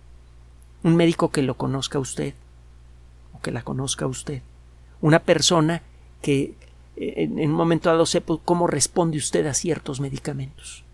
Un 0.82 0.96
médico 0.96 1.30
que 1.30 1.42
lo 1.42 1.58
conozca 1.58 1.98
usted 1.98 2.32
o 3.32 3.40
que 3.40 3.50
la 3.50 3.62
conozca 3.62 4.06
usted. 4.06 4.42
Una 5.00 5.20
persona 5.20 5.82
que 6.22 6.54
eh, 6.96 7.14
en 7.16 7.38
un 7.38 7.52
momento 7.52 7.88
dado 7.88 8.06
sepa 8.06 8.36
cómo 8.44 8.66
responde 8.66 9.18
usted 9.18 9.46
a 9.46 9.54
ciertos 9.54 10.00
medicamentos. 10.00 10.84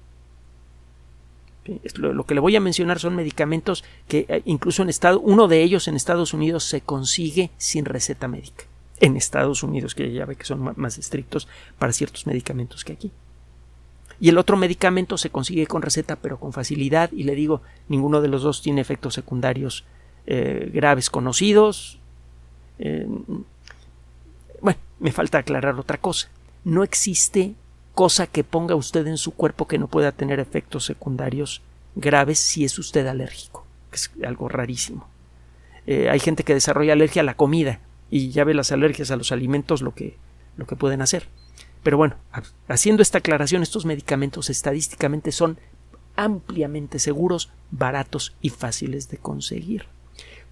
Lo, 1.94 2.27
que 2.27 2.35
le 2.35 2.40
voy 2.40 2.57
a 2.57 2.61
mencionar 2.61 2.99
son 2.99 3.16
medicamentos 3.16 3.85
que 4.07 4.27
eh, 4.29 4.42
incluso 4.44 4.83
en 4.83 4.90
Estado, 4.90 5.18
uno 5.20 5.49
de 5.49 5.62
ellos 5.62 5.88
en 5.88 5.97
Estados 5.97 6.35
Unidos 6.35 6.64
se 6.64 6.83
consigue 6.83 7.51
sin 7.57 7.87
receta 7.87 8.29
médica. 8.29 8.64
En 9.01 9.16
Estados 9.16 9.62
Unidos, 9.62 9.94
que 9.94 10.12
ya 10.12 10.27
ve 10.27 10.37
que 10.37 10.44
son 10.44 10.75
más 10.77 10.99
estrictos 10.99 11.49
para 11.79 11.92
ciertos 11.92 12.27
medicamentos 12.27 12.85
que 12.85 12.92
aquí 12.92 13.11
y 14.20 14.29
el 14.29 14.38
otro 14.38 14.57
medicamento 14.57 15.18
se 15.18 15.31
consigue 15.31 15.66
con 15.66 15.83
receta 15.83 16.16
pero 16.16 16.38
con 16.38 16.53
facilidad 16.53 17.11
y 17.12 17.25
le 17.25 17.35
digo 17.35 17.62
ninguno 17.88 18.20
de 18.20 18.29
los 18.29 18.42
dos 18.42 18.62
tiene 18.62 18.81
efectos 18.81 19.14
secundarios 19.14 19.85
eh, 20.27 20.70
graves 20.73 21.11
conocidos 21.11 21.99
eh, 22.78 23.06
bueno 24.60 24.78
me 25.00 25.12
falta 25.12 25.38
aclarar 25.38 25.78
otra 25.78 25.98
cosa 25.98 26.28
no 26.64 26.82
existe 26.82 27.54
cosa 27.94 28.26
que 28.26 28.44
ponga 28.44 28.74
usted 28.74 29.06
en 29.06 29.18
su 29.18 29.32
cuerpo 29.32 29.68
que 29.68 29.78
no 29.78 29.88
pueda 29.88 30.12
tener 30.12 30.40
efectos 30.40 30.84
secundarios 30.84 31.62
graves 31.94 32.38
si 32.38 32.64
es 32.64 32.78
usted 32.78 33.06
alérgico 33.06 33.64
es 33.92 34.10
algo 34.26 34.48
rarísimo 34.48 35.08
eh, 35.87 36.08
hay 36.10 36.20
gente 36.20 36.44
que 36.44 36.54
desarrolla 36.54 36.94
alergia 36.94 37.22
a 37.22 37.24
la 37.24 37.37
comida 37.37 37.80
y 38.10 38.30
ya 38.30 38.44
ve 38.44 38.54
las 38.54 38.72
alergias 38.72 39.10
a 39.10 39.16
los 39.16 39.32
alimentos 39.32 39.82
lo 39.82 39.94
que 39.94 40.16
lo 40.56 40.66
que 40.66 40.76
pueden 40.76 41.02
hacer 41.02 41.28
pero 41.84 41.98
bueno, 41.98 42.16
haciendo 42.66 43.02
esta 43.02 43.18
aclaración, 43.18 43.62
estos 43.62 43.84
medicamentos 43.84 44.48
estadísticamente 44.48 45.32
son 45.32 45.58
ampliamente 46.16 46.98
seguros, 46.98 47.52
baratos 47.70 48.34
y 48.40 48.48
fáciles 48.48 49.10
de 49.10 49.18
conseguir. 49.18 49.84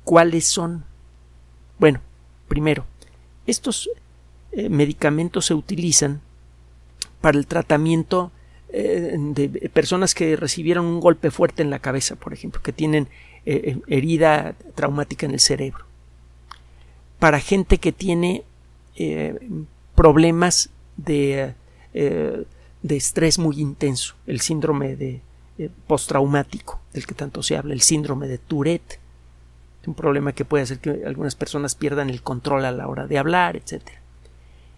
¿Cuáles 0.04 0.44
son? 0.44 0.84
Bueno, 1.78 2.00
primero, 2.48 2.84
estos 3.46 3.88
eh, 4.52 4.68
medicamentos 4.68 5.46
se 5.46 5.54
utilizan 5.54 6.20
para 7.20 7.38
el 7.38 7.46
tratamiento 7.46 8.30
eh, 8.68 9.16
de 9.18 9.70
personas 9.72 10.14
que 10.14 10.36
recibieron 10.36 10.86
un 10.86 11.00
golpe 11.00 11.30
fuerte 11.30 11.62
en 11.62 11.70
la 11.70 11.78
cabeza, 11.78 12.16
por 12.16 12.32
ejemplo, 12.32 12.62
que 12.62 12.72
tienen 12.72 13.08
eh, 13.46 13.78
herida 13.86 14.54
traumática 14.74 15.26
en 15.26 15.32
el 15.32 15.40
cerebro. 15.40 15.84
Para 17.18 17.40
gente 17.40 17.78
que 17.78 17.92
tiene 17.92 18.42
problemas 19.94 20.70
de, 20.96 21.54
de 21.94 22.96
estrés 22.96 23.38
muy 23.38 23.60
intenso, 23.60 24.16
el 24.26 24.40
síndrome 24.40 24.96
de 24.96 25.20
postraumático 25.86 26.80
del 26.92 27.06
que 27.06 27.14
tanto 27.14 27.42
se 27.42 27.56
habla, 27.56 27.74
el 27.74 27.80
síndrome 27.80 28.26
de 28.26 28.38
Tourette, 28.38 28.98
un 29.86 29.94
problema 29.94 30.32
que 30.32 30.44
puede 30.44 30.62
hacer 30.64 30.78
que 30.78 31.02
algunas 31.06 31.34
personas 31.34 31.74
pierdan 31.74 32.10
el 32.10 32.22
control 32.22 32.64
a 32.64 32.72
la 32.72 32.88
hora 32.88 33.06
de 33.06 33.18
hablar, 33.18 33.56
etc. 33.56 33.82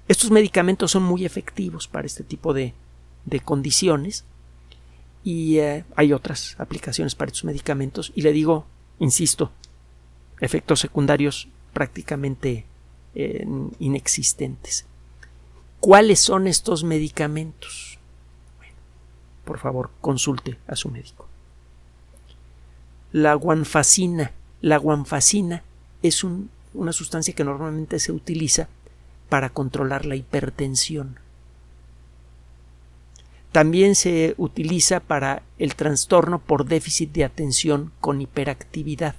Estos 0.08 0.30
medicamentos 0.30 0.90
son 0.90 1.02
muy 1.02 1.24
efectivos 1.24 1.88
para 1.88 2.06
este 2.06 2.24
tipo 2.24 2.54
de, 2.54 2.74
de 3.24 3.40
condiciones 3.40 4.24
y 5.22 5.58
eh, 5.58 5.84
hay 5.96 6.12
otras 6.12 6.56
aplicaciones 6.58 7.14
para 7.14 7.28
estos 7.28 7.44
medicamentos 7.44 8.12
y 8.14 8.22
le 8.22 8.32
digo, 8.32 8.66
insisto, 8.98 9.50
efectos 10.40 10.80
secundarios 10.80 11.48
prácticamente 11.72 12.66
inexistentes. 13.78 14.86
¿Cuáles 15.78 16.18
son 16.18 16.48
estos 16.48 16.82
medicamentos? 16.82 17.94
por 19.44 19.58
favor, 19.58 19.90
consulte 20.00 20.58
a 20.66 20.74
su 20.74 20.88
médico. 20.90 21.28
La 23.12 23.34
guanfacina. 23.34 24.32
La 24.64 24.78
guanfacina 24.78 25.62
es 26.02 26.24
una 26.24 26.94
sustancia 26.94 27.34
que 27.34 27.44
normalmente 27.44 27.98
se 27.98 28.12
utiliza 28.12 28.70
para 29.28 29.50
controlar 29.50 30.06
la 30.06 30.16
hipertensión. 30.16 31.18
También 33.52 33.94
se 33.94 34.34
utiliza 34.38 35.00
para 35.00 35.42
el 35.58 35.74
trastorno 35.74 36.38
por 36.38 36.64
déficit 36.64 37.12
de 37.12 37.24
atención 37.24 37.92
con 38.00 38.22
hiperactividad. 38.22 39.16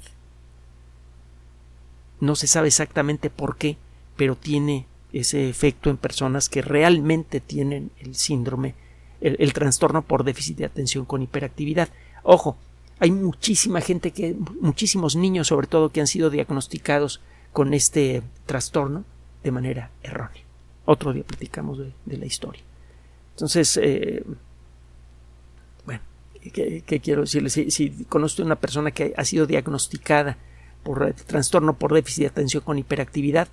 No 2.19 2.35
se 2.35 2.47
sabe 2.47 2.69
exactamente 2.69 3.29
por 3.29 3.55
qué, 3.55 3.77
pero 4.17 4.35
tiene 4.35 4.87
ese 5.13 5.47
efecto 5.47 5.91
en 5.91 5.97
personas 5.97 6.49
que 6.49 6.63
realmente 6.63 7.39
tienen 7.39 7.91
el 7.99 8.15
síndrome, 8.15 8.73
el, 9.21 9.53
trastorno 9.53 10.01
por 10.01 10.23
déficit 10.23 10.57
de 10.57 10.65
atención 10.65 11.05
con 11.05 11.21
hiperactividad. 11.21 11.89
Ojo, 12.23 12.57
hay 12.99 13.11
muchísima 13.11 13.81
gente 13.81 14.11
que, 14.11 14.35
muchísimos 14.61 15.15
niños 15.15 15.47
sobre 15.47 15.67
todo 15.67 15.91
que 15.91 16.01
han 16.01 16.07
sido 16.07 16.29
diagnosticados 16.29 17.21
con 17.53 17.73
este 17.73 18.21
trastorno 18.45 19.03
de 19.43 19.51
manera 19.51 19.91
errónea. 20.03 20.43
Otro 20.85 21.13
día 21.13 21.23
platicamos 21.23 21.79
de, 21.79 22.17
la 22.17 22.25
historia. 22.25 22.61
Entonces, 23.31 23.77
eh, 23.81 24.23
bueno, 25.85 26.01
¿qué, 26.53 27.01
quiero 27.03 27.21
decirle? 27.21 27.49
Si, 27.49 27.71
si 27.71 28.05
conoce 28.05 28.41
una 28.41 28.55
persona 28.55 28.91
que 28.91 29.13
ha 29.17 29.25
sido 29.25 29.45
diagnosticada 29.45 30.37
por 30.83 31.13
trastorno 31.13 31.77
por 31.77 31.93
déficit 31.93 32.21
de 32.21 32.27
atención 32.27 32.63
con 32.63 32.77
hiperactividad, 32.77 33.47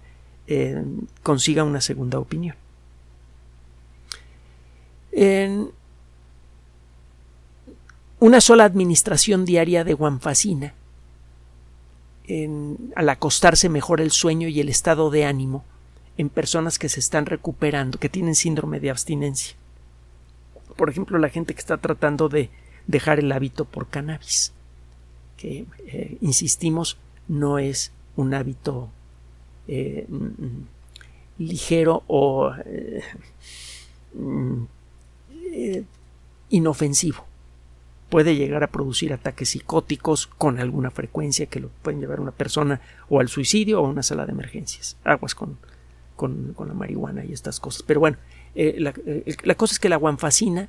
eh, 0.46 0.84
consiga 1.22 1.64
una 1.64 1.80
segunda 1.80 2.18
opinión. 2.18 2.56
En 5.12 5.70
una 8.22 8.40
sola 8.40 8.64
administración 8.64 9.44
diaria 9.44 9.82
de 9.82 9.94
guanfacina, 9.94 10.74
al 12.94 13.08
acostarse 13.08 13.68
mejora 13.68 14.04
el 14.04 14.12
sueño 14.12 14.46
y 14.46 14.60
el 14.60 14.68
estado 14.68 15.10
de 15.10 15.24
ánimo 15.24 15.64
en 16.16 16.28
personas 16.28 16.78
que 16.78 16.88
se 16.88 17.00
están 17.00 17.26
recuperando, 17.26 17.98
que 17.98 18.08
tienen 18.08 18.36
síndrome 18.36 18.78
de 18.78 18.90
abstinencia. 18.90 19.56
Por 20.76 20.88
ejemplo, 20.88 21.18
la 21.18 21.30
gente 21.30 21.52
que 21.52 21.58
está 21.58 21.78
tratando 21.78 22.28
de 22.28 22.48
dejar 22.86 23.18
el 23.18 23.32
hábito 23.32 23.64
por 23.64 23.88
cannabis, 23.88 24.52
que, 25.36 25.66
eh, 25.88 26.16
insistimos, 26.20 26.98
no 27.26 27.58
es 27.58 27.90
un 28.14 28.34
hábito 28.34 28.88
eh, 29.66 30.06
mm, 30.08 31.42
ligero 31.42 32.04
o 32.06 32.52
eh, 32.66 33.02
mm, 34.14 34.62
inofensivo. 36.50 37.31
Puede 38.12 38.36
llegar 38.36 38.62
a 38.62 38.70
producir 38.70 39.12
ataques 39.12 39.48
psicóticos 39.48 40.26
con 40.26 40.60
alguna 40.60 40.90
frecuencia 40.90 41.46
que 41.46 41.60
lo 41.60 41.70
pueden 41.82 42.00
llevar 42.00 42.18
a 42.18 42.22
una 42.22 42.32
persona 42.32 42.82
o 43.08 43.20
al 43.20 43.28
suicidio 43.28 43.80
o 43.80 43.86
a 43.86 43.88
una 43.88 44.02
sala 44.02 44.26
de 44.26 44.32
emergencias. 44.32 44.98
Aguas 45.02 45.34
con, 45.34 45.56
con, 46.14 46.54
la 46.58 46.74
marihuana 46.74 47.24
y 47.24 47.32
estas 47.32 47.58
cosas. 47.58 47.82
Pero 47.84 48.00
bueno, 48.00 48.18
la, 48.54 48.92
la, 49.44 49.54
cosa 49.54 49.72
es 49.72 49.78
que 49.78 49.88
la 49.88 49.96
guanfacina 49.96 50.68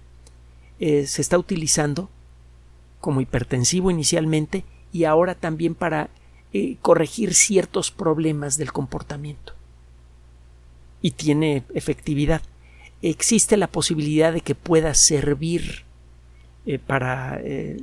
se 0.79 1.21
está 1.21 1.37
utilizando 1.37 2.09
como 3.01 3.19
hipertensivo 3.19 3.91
inicialmente 3.91 4.63
y 4.93 5.03
ahora 5.03 5.35
también 5.35 5.75
para 5.75 6.09
eh, 6.53 6.77
corregir 6.81 7.33
ciertos 7.33 7.89
problemas 7.89 8.57
del 8.57 8.71
comportamiento. 8.71 9.53
Y 11.01 11.11
tiene 11.11 11.63
efectividad. 11.73 12.43
Existe 13.01 13.57
la 13.57 13.67
posibilidad 13.67 14.31
de 14.31 14.41
que 14.41 14.53
pueda 14.53 14.93
servir 14.93 15.83
eh, 16.65 16.79
para 16.79 17.39
eh, 17.43 17.77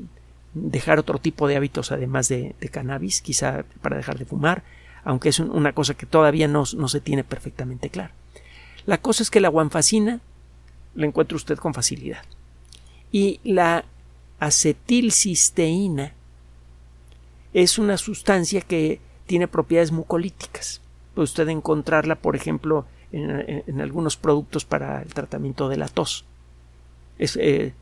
dejar 0.54 0.98
otro 0.98 1.18
tipo 1.18 1.48
de 1.48 1.56
hábitos 1.56 1.92
además 1.92 2.28
de, 2.28 2.54
cannabis, 2.70 3.20
quizá 3.20 3.64
para 3.82 3.96
dejar 3.96 4.18
de 4.18 4.24
fumar, 4.24 4.62
aunque 5.04 5.28
es 5.28 5.40
una 5.40 5.72
cosa 5.72 5.94
que 5.94 6.06
todavía 6.06 6.48
no, 6.48 6.64
no 6.76 6.88
se 6.88 7.00
tiene 7.00 7.24
perfectamente 7.24 7.90
clara. 7.90 8.12
La 8.86 8.98
cosa 8.98 9.22
es 9.22 9.30
que 9.30 9.40
la 9.40 9.48
guanfacina 9.48 10.20
la 10.94 11.06
encuentra 11.06 11.36
usted 11.36 11.58
con 11.58 11.74
facilidad. 11.74 12.22
Y 13.12 13.40
la 13.44 13.84
acetilcisteína 14.38 16.12
es 17.52 17.78
una 17.78 17.96
sustancia 17.96 18.60
que 18.60 19.00
tiene 19.26 19.48
propiedades 19.48 19.92
mucolíticas. 19.92 20.80
Puede 21.14 21.24
usted 21.24 21.48
encontrarla, 21.48 22.16
por 22.16 22.36
ejemplo, 22.36 22.86
en, 23.12 23.80
algunos 23.80 24.16
productos 24.16 24.64
para 24.64 25.02
el 25.02 25.12
tratamiento 25.12 25.68
de 25.68 25.76
la 25.76 25.88
tos. 25.88 26.24
Es, 27.18 27.36
eh, 27.36 27.74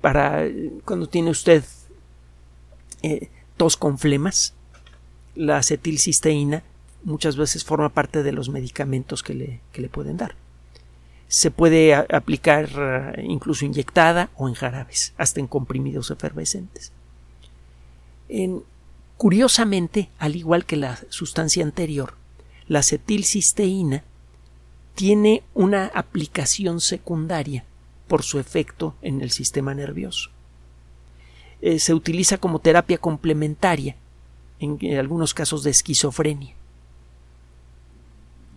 para 0.00 0.46
cuando 0.84 1.08
tiene 1.08 1.30
usted 1.30 1.64
eh, 3.02 3.30
tos 3.56 3.76
con 3.76 3.98
flemas, 3.98 4.54
la 5.34 5.58
acetilcisteína 5.58 6.62
muchas 7.04 7.36
veces 7.36 7.64
forma 7.64 7.88
parte 7.88 8.22
de 8.22 8.32
los 8.32 8.48
medicamentos 8.48 9.22
que 9.22 9.34
le, 9.34 9.60
que 9.72 9.82
le 9.82 9.88
pueden 9.88 10.16
dar. 10.16 10.34
Se 11.28 11.50
puede 11.50 11.94
aplicar 11.94 12.68
eh, 12.76 13.24
incluso 13.24 13.64
inyectada 13.64 14.30
o 14.36 14.48
en 14.48 14.54
jarabes, 14.54 15.14
hasta 15.16 15.40
en 15.40 15.46
comprimidos 15.46 16.10
efervescentes. 16.10 16.92
En, 18.28 18.62
Curiosamente, 19.22 20.10
al 20.18 20.34
igual 20.34 20.64
que 20.64 20.76
la 20.76 20.98
sustancia 21.08 21.62
anterior, 21.62 22.14
la 22.66 22.80
acetilcisteína 22.80 24.02
tiene 24.96 25.44
una 25.54 25.86
aplicación 25.94 26.80
secundaria 26.80 27.64
por 28.12 28.24
su 28.24 28.38
efecto 28.38 28.94
en 29.00 29.22
el 29.22 29.30
sistema 29.30 29.72
nervioso. 29.72 30.28
Eh, 31.62 31.78
se 31.78 31.94
utiliza 31.94 32.36
como 32.36 32.58
terapia 32.58 32.98
complementaria 32.98 33.96
en, 34.58 34.98
algunos 34.98 35.32
casos 35.32 35.62
de 35.62 35.70
esquizofrenia. 35.70 36.54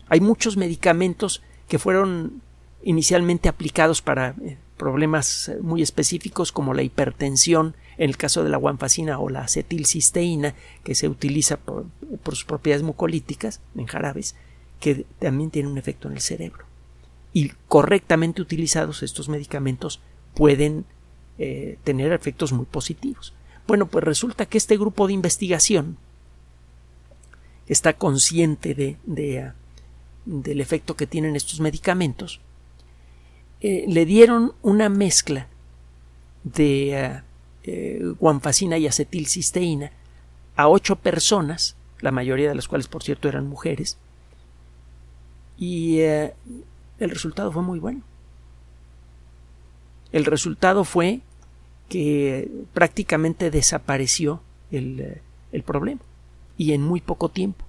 Hay 0.09 0.19
muchos 0.19 0.57
medicamentos 0.57 1.41
que 1.69 1.79
fueron 1.79 2.41
inicialmente 2.83 3.47
aplicados 3.47 4.01
para 4.01 4.35
eh, 4.43 4.57
problemas 4.75 5.47
eh, 5.47 5.59
muy 5.61 5.81
específicos 5.81 6.51
como 6.51 6.73
la 6.73 6.83
hipertensión 6.83 7.77
en 7.97 8.09
el 8.09 8.17
caso 8.17 8.43
de 8.43 8.49
la 8.49 8.57
guanfacina 8.57 9.19
o 9.19 9.29
la 9.29 9.43
acetilcisteína, 9.43 10.53
que 10.83 10.95
se 10.95 11.07
utiliza 11.07 11.55
por, 11.55 11.85
sus 12.25 12.43
propiedades 12.43 12.83
mucolíticas 12.83 13.61
en 13.77 13.85
jarabes, 13.85 14.35
que 14.81 15.05
también 15.19 15.49
tiene 15.49 15.69
un 15.69 15.77
efecto 15.77 16.09
en 16.09 16.15
el 16.15 16.19
cerebro. 16.19 16.74
Y 17.35 17.51
correctamente 17.67 18.41
utilizados 18.41 19.03
estos 19.03 19.27
medicamentos 19.27 19.99
pueden 20.35 20.85
eh, 21.37 21.77
tener 21.83 22.13
efectos 22.13 22.53
muy 22.53 22.65
positivos. 22.65 23.33
Bueno, 23.67 23.87
pues 23.87 24.05
resulta 24.05 24.45
que 24.45 24.57
este 24.57 24.77
grupo 24.77 25.05
de 25.05 25.11
investigación 25.11 25.97
está 27.67 27.91
consciente 27.91 28.73
de, 28.73 29.41
ah, 29.41 29.53
del 30.23 30.61
efecto 30.61 30.95
que 30.95 31.07
tienen 31.07 31.35
estos 31.35 31.59
medicamentos. 31.59 32.39
Eh, 33.59 33.83
le 33.85 34.05
dieron 34.05 34.53
una 34.61 34.87
mezcla 34.87 35.49
de 36.45 36.97
ah, 36.97 37.25
eh, 37.63 37.99
guanfacina 38.17 38.77
y 38.77 38.87
acetilcisteína 38.87 39.91
a 40.55 40.69
ocho 40.69 40.95
personas, 40.95 41.75
la 41.99 42.11
mayoría 42.11 42.47
de 42.47 42.55
las 42.55 42.69
cuales, 42.69 42.87
por 42.87 43.03
cierto, 43.03 43.27
eran 43.27 43.49
mujeres, 43.49 43.97
y 45.57 45.99
el 46.99 47.10
resultado 47.10 47.51
fue 47.51 47.63
muy 47.63 47.79
bueno. 47.79 48.01
El 50.12 50.25
resultado 50.25 50.84
fue 50.84 51.21
que 51.89 52.49
prácticamente 52.73 53.51
desapareció 53.51 54.41
el, 54.71 54.99
eh, 54.99 55.21
el, 55.51 55.63
problema 55.63 56.01
y 56.58 56.73
en 56.73 56.81
muy 56.81 57.01
poco 57.01 57.29
tiempo. 57.29 57.65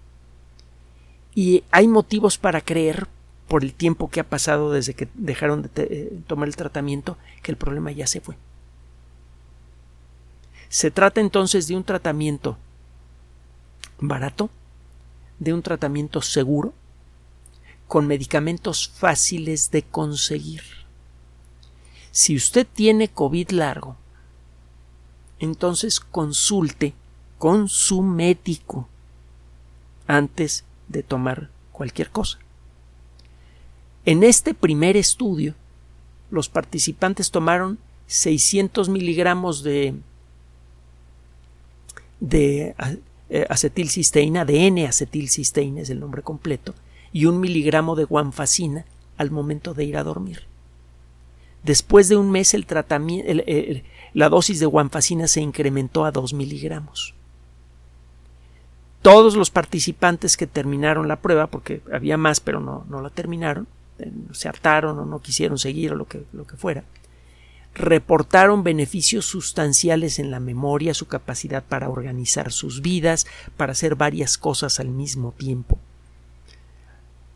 Y 1.34 1.64
hay 1.70 1.88
motivos 1.88 2.38
para 2.38 2.60
creer, 2.60 3.08
por 3.48 3.62
el 3.62 3.74
tiempo 3.74 4.08
que 4.10 4.20
ha 4.20 4.24
pasado 4.24 4.72
desde 4.72 4.94
que 4.94 5.08
dejaron 5.14 5.70
de 5.74 6.20
tomar 6.26 6.48
el 6.48 6.56
tratamiento, 6.56 7.16
que 7.42 7.52
el 7.52 7.56
problema 7.56 7.92
ya 7.92 8.06
se 8.06 8.20
fue. 8.20 8.36
Se 10.68 10.90
trata 10.90 11.20
entonces 11.20 11.68
de 11.68 11.76
un 11.76 11.84
tratamiento 11.84 12.56
barato, 13.98 14.50
de 15.38 15.52
un 15.52 15.62
tratamiento 15.62 16.22
seguro, 16.22 16.72
con 17.88 18.06
medicamentos 18.06 18.88
fáciles 18.88 19.70
de 19.70 19.82
conseguir. 19.82 20.62
Si 22.10 22.34
usted 22.34 22.66
tiene 22.66 23.08
COVID 23.08 23.50
largo, 23.50 23.96
entonces 25.38 26.00
consulte 26.00 26.94
con 27.38 27.68
su 27.68 28.02
médico 28.02 28.88
antes 30.06 30.64
de 30.88 31.02
tomar 31.02 31.50
cualquier 31.72 32.10
cosa. 32.10 32.38
En 34.04 34.22
este 34.22 34.54
primer 34.54 34.96
estudio, 34.96 35.54
los 36.30 36.48
participantes 36.48 37.30
tomaron 37.30 37.78
600 38.06 38.88
miligramos 38.88 39.62
de 39.62 39.94
de 42.20 42.74
eh, 43.28 43.46
acetilcisteína, 43.48 44.44
de 44.44 44.66
N-acetilcisteína 44.66 45.82
es 45.82 45.90
el 45.90 46.00
nombre 46.00 46.22
completo, 46.22 46.74
y 47.16 47.24
un 47.24 47.40
miligramo 47.40 47.96
de 47.96 48.04
guanfacina 48.04 48.84
al 49.16 49.30
momento 49.30 49.72
de 49.72 49.84
ir 49.84 49.96
a 49.96 50.04
dormir. 50.04 50.42
Después 51.62 52.10
de 52.10 52.16
un 52.16 52.30
mes 52.30 52.52
el 52.52 52.66
tratamiento, 52.66 53.42
la 54.12 54.28
dosis 54.28 54.60
de 54.60 54.66
guanfacina 54.66 55.26
se 55.26 55.40
incrementó 55.40 56.04
a 56.04 56.10
2 56.10 56.34
miligramos. 56.34 57.14
Todos 59.00 59.34
los 59.34 59.48
participantes 59.48 60.36
que 60.36 60.46
terminaron 60.46 61.08
la 61.08 61.22
prueba, 61.22 61.46
porque 61.46 61.80
había 61.90 62.18
más 62.18 62.40
pero 62.40 62.60
no, 62.60 62.84
no 62.90 63.00
la 63.00 63.08
terminaron, 63.08 63.66
eh, 63.98 64.12
se 64.32 64.50
hartaron 64.50 64.98
o 64.98 65.06
no 65.06 65.22
quisieron 65.22 65.56
seguir 65.56 65.92
o 65.92 65.94
lo 65.94 66.04
que, 66.06 66.24
lo 66.34 66.46
que 66.46 66.58
fuera, 66.58 66.84
reportaron 67.72 68.62
beneficios 68.62 69.24
sustanciales 69.24 70.18
en 70.18 70.30
la 70.30 70.38
memoria, 70.38 70.92
su 70.92 71.06
capacidad 71.06 71.64
para 71.64 71.88
organizar 71.88 72.52
sus 72.52 72.82
vidas, 72.82 73.26
para 73.56 73.72
hacer 73.72 73.94
varias 73.94 74.36
cosas 74.36 74.80
al 74.80 74.90
mismo 74.90 75.32
tiempo. 75.32 75.78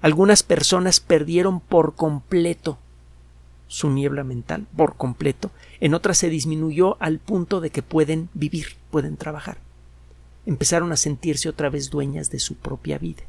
Algunas 0.02 0.42
personas 0.42 1.00
perdieron 1.00 1.60
por 1.60 1.94
completo 1.94 2.78
su 3.70 3.88
niebla 3.88 4.24
mental, 4.24 4.66
por 4.76 4.96
completo, 4.96 5.52
en 5.78 5.94
otras 5.94 6.18
se 6.18 6.28
disminuyó 6.28 6.96
al 7.00 7.20
punto 7.20 7.60
de 7.60 7.70
que 7.70 7.82
pueden 7.82 8.28
vivir, 8.34 8.76
pueden 8.90 9.16
trabajar. 9.16 9.58
Empezaron 10.44 10.90
a 10.90 10.96
sentirse 10.96 11.48
otra 11.48 11.70
vez 11.70 11.88
dueñas 11.88 12.30
de 12.30 12.40
su 12.40 12.56
propia 12.56 12.98
vida. 12.98 13.22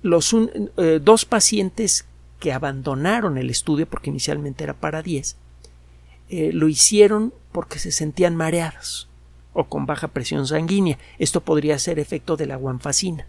Los 0.00 0.34
eh, 0.34 1.00
dos 1.02 1.26
pacientes 1.26 2.06
que 2.40 2.52
abandonaron 2.52 3.36
el 3.36 3.50
estudio 3.50 3.86
porque 3.86 4.08
inicialmente 4.08 4.64
era 4.64 4.74
para 4.74 5.02
10, 5.02 5.36
eh, 6.30 6.50
lo 6.54 6.68
hicieron 6.68 7.34
porque 7.52 7.78
se 7.78 7.92
sentían 7.92 8.36
mareados 8.36 9.08
o 9.52 9.64
con 9.64 9.84
baja 9.84 10.08
presión 10.08 10.46
sanguínea. 10.46 10.98
Esto 11.18 11.42
podría 11.42 11.78
ser 11.78 11.98
efecto 11.98 12.36
de 12.38 12.46
la 12.46 12.56
guanfacina. 12.56 13.26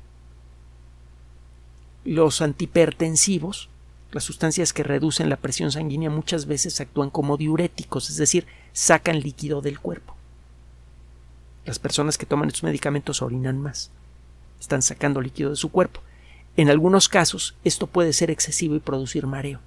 Los 2.05 2.41
antihipertensivos 2.41 3.69
las 4.15 4.23
sustancias 4.23 4.71
que 4.71 4.83
reducen 4.83 5.29
la 5.29 5.35
presión 5.35 5.73
sanguínea 5.73 6.09
muchas 6.09 6.45
veces 6.45 6.79
actúan 6.79 7.09
como 7.09 7.35
diuréticos, 7.35 8.09
es 8.09 8.15
decir, 8.15 8.47
sacan 8.71 9.19
líquido 9.19 9.59
del 9.59 9.77
cuerpo. 9.77 10.15
Las 11.65 11.79
personas 11.79 12.17
que 12.17 12.25
toman 12.25 12.47
estos 12.47 12.63
medicamentos 12.63 13.21
orinan 13.21 13.59
más, 13.59 13.91
están 14.57 14.81
sacando 14.81 15.19
líquido 15.19 15.49
de 15.49 15.57
su 15.57 15.69
cuerpo. 15.69 15.99
En 16.55 16.69
algunos 16.69 17.09
casos 17.09 17.55
esto 17.65 17.87
puede 17.87 18.13
ser 18.13 18.31
excesivo 18.31 18.77
y 18.77 18.79
producir 18.79 19.27
mareo. 19.27 19.59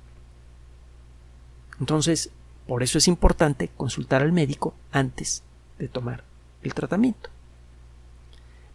Entonces, 1.79 2.31
por 2.67 2.83
eso 2.83 2.97
es 2.97 3.07
importante 3.07 3.69
consultar 3.77 4.23
al 4.23 4.33
médico 4.33 4.75
antes 4.93 5.43
de 5.79 5.89
tomar 5.89 6.25
el 6.63 6.73
tratamiento. 6.73 7.29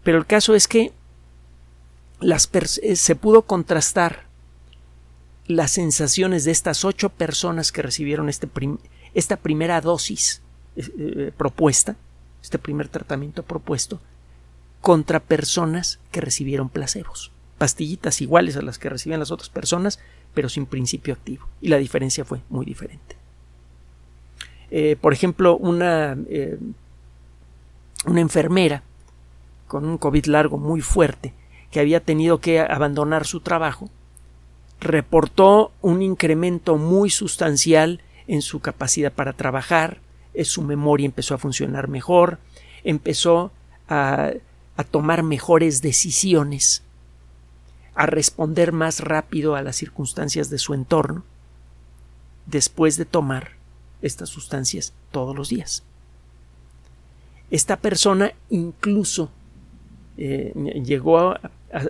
Pero 0.03 0.19
el 0.19 0.27
caso 0.27 0.53
es 0.53 0.67
que 0.67 0.93
eh, 2.23 2.95
se 2.95 3.15
pudo 3.15 3.43
contrastar 3.43 4.23
las 5.47 5.71
sensaciones 5.71 6.45
de 6.45 6.51
estas 6.51 6.85
ocho 6.85 7.09
personas 7.09 7.71
que 7.71 7.81
recibieron 7.81 8.29
este 8.29 8.47
esta 9.13 9.37
primera 9.37 9.81
dosis 9.81 10.41
eh, 10.75 10.89
eh, 10.97 11.31
propuesta, 11.35 11.95
este 12.41 12.57
primer 12.57 12.87
tratamiento 12.87 13.43
propuesto, 13.43 13.99
contra 14.81 15.19
personas 15.19 15.99
que 16.11 16.21
recibieron 16.21 16.69
placebos, 16.69 17.31
pastillitas 17.57 18.21
iguales 18.21 18.57
a 18.57 18.61
las 18.61 18.79
que 18.79 18.89
recibían 18.89 19.19
las 19.19 19.31
otras 19.31 19.49
personas, 19.49 19.99
pero 20.33 20.49
sin 20.49 20.65
principio 20.65 21.13
activo. 21.13 21.47
Y 21.61 21.67
la 21.67 21.77
diferencia 21.77 22.25
fue 22.25 22.41
muy 22.49 22.65
diferente. 22.65 23.15
por 24.99 25.13
ejemplo, 25.13 25.55
una, 25.57 26.17
una 28.05 28.21
enfermera 28.21 28.81
con 29.67 29.85
un 29.85 29.97
COVID 29.99 30.25
largo 30.25 30.57
muy 30.57 30.81
fuerte, 30.81 31.33
que 31.73 31.79
había 31.79 32.01
tenido 32.01 32.37
que 32.37 32.59
abandonar 32.59 33.25
su 33.25 33.39
trabajo, 33.39 33.89
reportó 34.79 35.71
un 35.81 36.03
incremento 36.03 36.77
muy 36.77 37.09
sustancial 37.09 37.99
en 38.27 38.43
su 38.43 38.59
capacidad 38.59 39.11
para 39.11 39.33
trabajar, 39.33 39.97
su 40.43 40.61
memoria 40.61 41.07
empezó 41.07 41.33
a 41.33 41.39
funcionar 41.39 41.87
mejor, 41.87 42.37
empezó 42.83 43.51
a, 43.89 44.33
a 44.77 44.83
tomar 44.83 45.23
mejores 45.23 45.81
decisiones, 45.81 46.83
a 47.95 48.05
responder 48.05 48.71
más 48.71 48.99
rápido 48.99 49.55
a 49.55 49.63
las 49.63 49.75
circunstancias 49.75 50.51
de 50.51 50.59
su 50.59 50.75
entorno, 50.75 51.23
después 52.45 52.97
de 52.97 53.05
tomar 53.05 53.53
estas 54.03 54.29
sustancias 54.29 54.93
todos 55.09 55.35
los 55.35 55.49
días. 55.49 55.81
Esta 57.49 57.77
persona 57.77 58.33
incluso 58.51 59.31
eh, 60.17 60.53
llegó 60.85 61.31
a, 61.31 61.39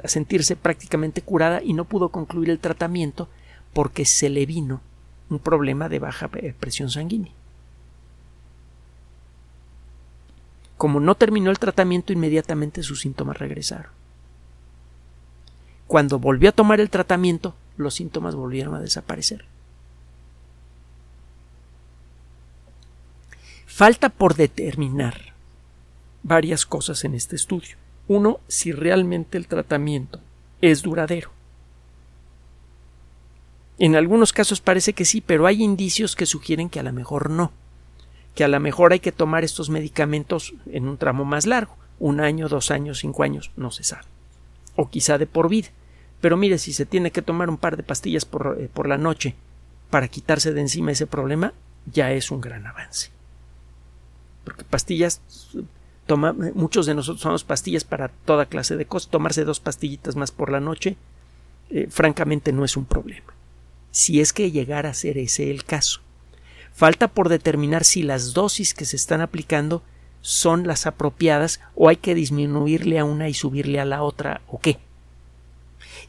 sentirse 0.05 0.55
prácticamente 0.55 1.21
curada 1.21 1.61
y 1.61 1.73
no 1.73 1.85
pudo 1.85 2.09
concluir 2.09 2.49
el 2.49 2.59
tratamiento 2.59 3.27
porque 3.73 4.05
se 4.05 4.29
le 4.29 4.45
vino 4.45 4.81
un 5.29 5.39
problema 5.39 5.89
de 5.89 5.99
baja 5.99 6.29
presión 6.59 6.89
sanguínea. 6.89 7.31
Como 10.77 10.99
no 10.99 11.15
terminó 11.15 11.49
el 11.49 11.59
tratamiento, 11.59 12.13
inmediatamente 12.13 12.83
sus 12.83 13.01
síntomas 13.01 13.37
regresaron. 13.37 13.91
Cuando 15.87 16.19
volvió 16.19 16.49
a 16.49 16.53
tomar 16.53 16.79
el 16.79 16.89
tratamiento, 16.89 17.55
los 17.77 17.93
síntomas 17.95 18.35
volvieron 18.35 18.75
a 18.75 18.79
desaparecer. 18.79 19.45
Falta 23.65 24.09
por 24.09 24.35
determinar 24.35 25.33
varias 26.21 26.65
cosas 26.65 27.03
en 27.05 27.15
este 27.15 27.35
estudio. 27.35 27.82
Uno, 28.07 28.39
si 28.47 28.71
realmente 28.71 29.37
el 29.37 29.47
tratamiento 29.47 30.19
es 30.61 30.81
duradero. 30.81 31.31
En 33.79 33.95
algunos 33.95 34.33
casos 34.33 34.61
parece 34.61 34.93
que 34.93 35.05
sí, 35.05 35.21
pero 35.21 35.47
hay 35.47 35.63
indicios 35.63 36.15
que 36.15 36.25
sugieren 36.25 36.69
que 36.69 36.79
a 36.79 36.83
lo 36.83 36.93
mejor 36.93 37.29
no, 37.29 37.51
que 38.35 38.43
a 38.43 38.47
lo 38.47 38.59
mejor 38.59 38.93
hay 38.93 38.99
que 38.99 39.11
tomar 39.11 39.43
estos 39.43 39.69
medicamentos 39.69 40.53
en 40.71 40.87
un 40.87 40.97
tramo 40.97 41.25
más 41.25 41.45
largo, 41.45 41.75
un 41.99 42.19
año, 42.19 42.49
dos 42.49 42.71
años, 42.71 42.99
cinco 42.99 43.23
años, 43.23 43.51
no 43.55 43.71
se 43.71 43.83
sabe, 43.83 44.05
o 44.75 44.89
quizá 44.89 45.17
de 45.17 45.27
por 45.27 45.49
vida. 45.49 45.69
Pero 46.21 46.37
mire, 46.37 46.57
si 46.57 46.71
se 46.71 46.85
tiene 46.85 47.11
que 47.11 47.21
tomar 47.21 47.49
un 47.49 47.57
par 47.57 47.75
de 47.75 47.83
pastillas 47.83 48.25
por, 48.25 48.57
eh, 48.59 48.69
por 48.73 48.87
la 48.87 48.97
noche 48.97 49.35
para 49.89 50.07
quitarse 50.07 50.53
de 50.53 50.61
encima 50.61 50.91
ese 50.91 51.07
problema, 51.07 51.53
ya 51.91 52.11
es 52.11 52.31
un 52.31 52.41
gran 52.41 52.65
avance. 52.65 53.11
Porque 54.45 54.63
pastillas 54.63 55.21
muchos 56.53 56.85
de 56.85 56.95
nosotros 56.95 57.21
tomamos 57.21 57.43
pastillas 57.43 57.83
para 57.83 58.09
toda 58.09 58.45
clase 58.45 58.75
de 58.75 58.85
cosas. 58.85 59.09
Tomarse 59.09 59.45
dos 59.45 59.59
pastillitas 59.59 60.15
más 60.15 60.31
por 60.31 60.51
la 60.51 60.59
noche, 60.59 60.97
eh, 61.69 61.87
francamente, 61.89 62.51
no 62.51 62.65
es 62.65 62.77
un 62.77 62.85
problema. 62.85 63.33
Si 63.91 64.19
es 64.19 64.33
que 64.33 64.51
llegara 64.51 64.89
a 64.89 64.93
ser 64.93 65.17
ese 65.17 65.51
el 65.51 65.63
caso. 65.63 66.01
Falta 66.73 67.07
por 67.07 67.29
determinar 67.29 67.83
si 67.83 68.01
las 68.01 68.33
dosis 68.33 68.73
que 68.73 68.85
se 68.85 68.95
están 68.95 69.21
aplicando 69.21 69.83
son 70.21 70.65
las 70.65 70.87
apropiadas 70.87 71.59
o 71.75 71.89
hay 71.89 71.97
que 71.97 72.15
disminuirle 72.15 72.97
a 72.97 73.05
una 73.05 73.29
y 73.29 73.33
subirle 73.33 73.79
a 73.79 73.85
la 73.85 74.01
otra 74.01 74.41
o 74.47 74.59
qué. 74.59 74.79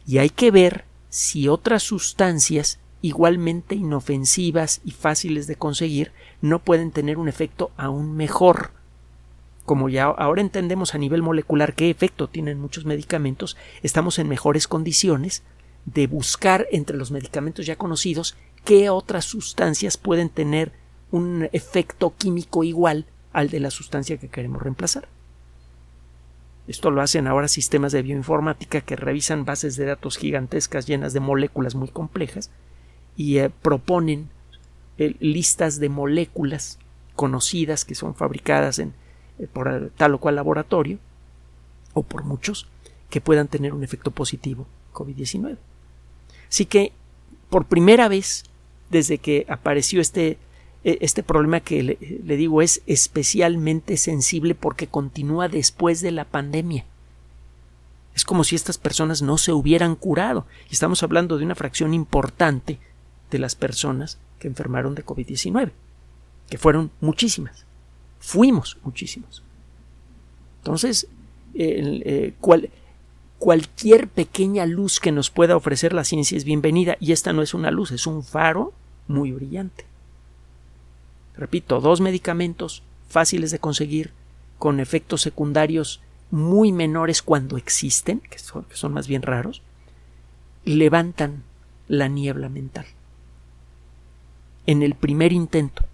Y 0.06 0.18
hay 0.18 0.30
que 0.30 0.50
ver 0.50 0.84
si 1.10 1.48
otras 1.48 1.82
sustancias 1.82 2.78
igualmente 3.02 3.74
inofensivas 3.74 4.80
y 4.84 4.92
fáciles 4.92 5.46
de 5.46 5.56
conseguir 5.56 6.12
no 6.40 6.60
pueden 6.60 6.90
tener 6.90 7.18
un 7.18 7.28
efecto 7.28 7.70
aún 7.76 8.16
mejor 8.16 8.70
como 9.64 9.88
ya 9.88 10.04
ahora 10.04 10.40
entendemos 10.40 10.94
a 10.94 10.98
nivel 10.98 11.22
molecular 11.22 11.74
qué 11.74 11.90
efecto 11.90 12.28
tienen 12.28 12.60
muchos 12.60 12.84
medicamentos, 12.84 13.56
estamos 13.82 14.18
en 14.18 14.28
mejores 14.28 14.68
condiciones 14.68 15.42
de 15.86 16.06
buscar 16.06 16.66
entre 16.70 16.96
los 16.96 17.10
medicamentos 17.10 17.66
ya 17.66 17.76
conocidos 17.76 18.36
qué 18.64 18.90
otras 18.90 19.24
sustancias 19.24 19.96
pueden 19.96 20.28
tener 20.28 20.72
un 21.10 21.48
efecto 21.52 22.14
químico 22.16 22.64
igual 22.64 23.06
al 23.32 23.50
de 23.50 23.60
la 23.60 23.70
sustancia 23.70 24.16
que 24.16 24.28
queremos 24.28 24.62
reemplazar. 24.62 25.08
Esto 26.66 26.90
lo 26.90 27.02
hacen 27.02 27.26
ahora 27.26 27.48
sistemas 27.48 27.92
de 27.92 28.02
bioinformática 28.02 28.80
que 28.80 28.96
revisan 28.96 29.44
bases 29.44 29.76
de 29.76 29.84
datos 29.84 30.16
gigantescas 30.16 30.86
llenas 30.86 31.12
de 31.12 31.20
moléculas 31.20 31.74
muy 31.74 31.88
complejas 31.88 32.50
y 33.16 33.38
eh, 33.38 33.50
proponen 33.50 34.30
eh, 34.96 35.14
listas 35.20 35.78
de 35.78 35.90
moléculas 35.90 36.78
conocidas 37.14 37.84
que 37.84 37.94
son 37.94 38.14
fabricadas 38.14 38.78
en 38.78 38.94
por 39.52 39.90
tal 39.96 40.14
o 40.14 40.18
cual 40.18 40.36
laboratorio, 40.36 40.98
o 41.92 42.02
por 42.02 42.24
muchos, 42.24 42.66
que 43.10 43.20
puedan 43.20 43.48
tener 43.48 43.72
un 43.72 43.84
efecto 43.84 44.10
positivo 44.10 44.66
COVID-19. 44.92 45.56
Así 46.48 46.66
que, 46.66 46.92
por 47.50 47.66
primera 47.66 48.08
vez, 48.08 48.44
desde 48.90 49.18
que 49.18 49.46
apareció 49.48 50.00
este, 50.00 50.38
e, 50.84 50.98
este 51.00 51.22
problema 51.22 51.60
que 51.60 51.82
le, 51.82 51.98
le 52.24 52.36
digo 52.36 52.62
es 52.62 52.82
especialmente 52.86 53.96
sensible 53.96 54.54
porque 54.54 54.86
continúa 54.86 55.48
después 55.48 56.00
de 56.00 56.12
la 56.12 56.24
pandemia. 56.24 56.84
Es 58.14 58.24
como 58.24 58.44
si 58.44 58.54
estas 58.54 58.78
personas 58.78 59.22
no 59.22 59.38
se 59.38 59.52
hubieran 59.52 59.96
curado. 59.96 60.46
Y 60.70 60.74
estamos 60.74 61.02
hablando 61.02 61.36
de 61.36 61.44
una 61.44 61.56
fracción 61.56 61.94
importante 61.94 62.78
de 63.30 63.38
las 63.38 63.56
personas 63.56 64.18
que 64.38 64.46
enfermaron 64.46 64.94
de 64.94 65.04
COVID-19, 65.04 65.72
que 66.48 66.58
fueron 66.58 66.92
muchísimas. 67.00 67.66
Fuimos 68.24 68.78
muchísimos. 68.82 69.42
Entonces, 70.62 71.08
eh, 71.52 72.32
cualquier 73.38 74.08
pequeña 74.08 74.64
luz 74.64 74.98
que 74.98 75.12
nos 75.12 75.28
pueda 75.28 75.56
ofrecer 75.56 75.92
la 75.92 76.04
ciencia 76.04 76.38
es 76.38 76.44
bienvenida 76.44 76.96
y 77.00 77.12
esta 77.12 77.34
no 77.34 77.42
es 77.42 77.52
una 77.52 77.70
luz, 77.70 77.92
es 77.92 78.06
un 78.06 78.24
faro 78.24 78.72
muy 79.08 79.30
brillante. 79.32 79.84
Repito, 81.36 81.82
dos 81.82 82.00
medicamentos 82.00 82.82
fáciles 83.10 83.50
de 83.50 83.58
conseguir, 83.58 84.12
con 84.58 84.80
efectos 84.80 85.20
secundarios 85.20 86.00
muy 86.30 86.72
menores 86.72 87.20
cuando 87.20 87.58
existen, 87.58 88.20
que 88.20 88.38
son 88.38 88.92
más 88.94 89.06
bien 89.06 89.20
raros, 89.20 89.60
levantan 90.64 91.42
la 91.88 92.08
niebla 92.08 92.48
mental. 92.48 92.86
En 94.66 94.82
el 94.82 94.94
primer 94.94 95.34
intento 95.34 95.84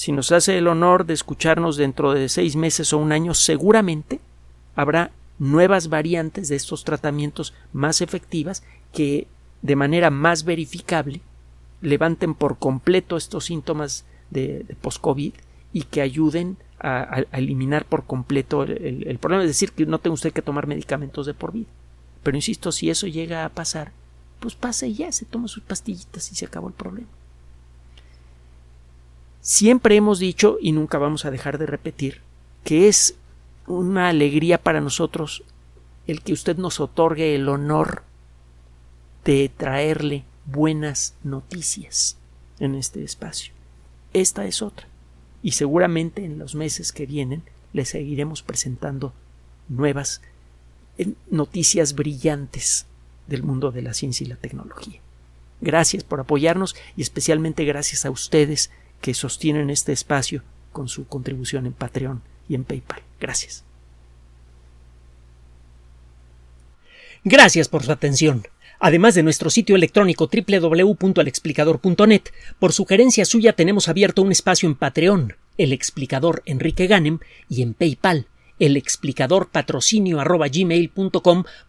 si 0.00 0.12
nos 0.12 0.32
hace 0.32 0.56
el 0.56 0.66
honor 0.66 1.04
de 1.04 1.12
escucharnos 1.12 1.76
dentro 1.76 2.14
de 2.14 2.30
seis 2.30 2.56
meses 2.56 2.94
o 2.94 2.96
un 2.96 3.12
año, 3.12 3.34
seguramente 3.34 4.18
habrá 4.74 5.10
nuevas 5.38 5.90
variantes 5.90 6.48
de 6.48 6.56
estos 6.56 6.84
tratamientos 6.84 7.52
más 7.74 8.00
efectivas 8.00 8.62
que 8.94 9.26
de 9.60 9.76
manera 9.76 10.08
más 10.08 10.44
verificable 10.44 11.20
levanten 11.82 12.32
por 12.32 12.56
completo 12.56 13.18
estos 13.18 13.44
síntomas 13.44 14.06
de, 14.30 14.64
post-COVID 14.80 15.34
y 15.74 15.82
que 15.82 16.00
ayuden 16.00 16.56
a, 16.78 17.24
eliminar 17.32 17.84
por 17.84 18.04
completo 18.04 18.62
el, 18.62 19.06
el, 19.06 19.18
problema. 19.18 19.44
Es 19.44 19.50
decir, 19.50 19.72
que 19.72 19.84
no 19.84 19.98
tenga 19.98 20.14
usted 20.14 20.32
que 20.32 20.40
tomar 20.40 20.66
medicamentos 20.66 21.26
de 21.26 21.34
por 21.34 21.52
vida. 21.52 21.68
Pero 22.22 22.38
insisto, 22.38 22.72
si 22.72 22.88
eso 22.88 23.06
llega 23.06 23.44
a 23.44 23.50
pasar, 23.50 23.92
pues 24.38 24.54
pasa 24.54 24.86
y 24.86 24.94
ya, 24.94 25.12
se 25.12 25.26
toma 25.26 25.46
sus 25.46 25.62
pastillitas 25.62 26.32
y 26.32 26.36
se 26.36 26.46
acabó 26.46 26.68
el 26.68 26.74
problema. 26.74 27.19
Siempre 29.40 29.96
hemos 29.96 30.18
dicho, 30.18 30.58
y 30.60 30.72
nunca 30.72 30.98
vamos 30.98 31.24
a 31.24 31.30
dejar 31.30 31.58
de 31.58 31.66
repetir, 31.66 32.20
que 32.64 32.88
es 32.88 33.16
una 33.66 34.08
alegría 34.08 34.58
para 34.58 34.80
nosotros 34.80 35.42
el 36.06 36.22
que 36.22 36.32
usted 36.32 36.56
nos 36.56 36.80
otorgue 36.80 37.34
el 37.34 37.48
honor 37.48 38.02
de 39.24 39.50
traerle 39.54 40.24
buenas 40.46 41.14
noticias 41.22 42.16
en 42.58 42.74
este 42.74 43.04
espacio. 43.04 43.52
Esta 44.12 44.44
es 44.44 44.60
otra. 44.60 44.88
Y 45.42 45.52
seguramente 45.52 46.24
en 46.24 46.38
los 46.38 46.54
meses 46.54 46.92
que 46.92 47.06
vienen 47.06 47.42
le 47.72 47.84
seguiremos 47.84 48.42
presentando 48.42 49.14
nuevas 49.68 50.20
eh, 50.98 51.12
noticias 51.30 51.94
brillantes 51.94 52.86
del 53.26 53.42
mundo 53.42 53.70
de 53.70 53.82
la 53.82 53.94
ciencia 53.94 54.24
y 54.24 54.28
la 54.28 54.36
tecnología. 54.36 55.00
Gracias 55.60 56.04
por 56.04 56.20
apoyarnos 56.20 56.74
y 56.96 57.02
especialmente 57.02 57.64
gracias 57.64 58.04
a 58.04 58.10
ustedes 58.10 58.70
que 59.00 59.14
sostienen 59.14 59.70
este 59.70 59.92
espacio 59.92 60.42
con 60.72 60.88
su 60.88 61.06
contribución 61.06 61.66
en 61.66 61.72
Patreon 61.72 62.22
y 62.48 62.54
en 62.54 62.64
PayPal. 62.64 63.02
Gracias. 63.20 63.64
Gracias 67.24 67.68
por 67.68 67.84
su 67.84 67.92
atención. 67.92 68.46
Además 68.78 69.14
de 69.14 69.22
nuestro 69.22 69.50
sitio 69.50 69.76
electrónico 69.76 70.30
www.alexplicador.net, 70.32 72.22
por 72.58 72.72
sugerencia 72.72 73.26
suya 73.26 73.52
tenemos 73.52 73.88
abierto 73.88 74.22
un 74.22 74.32
espacio 74.32 74.68
en 74.68 74.74
Patreon, 74.74 75.36
el 75.58 75.74
explicador 75.74 76.42
Enrique 76.46 76.86
Ganem, 76.86 77.18
y 77.46 77.60
en 77.60 77.74
PayPal, 77.74 78.26
el 78.58 78.78
explicador 78.78 79.50
patrocinio 79.50 80.18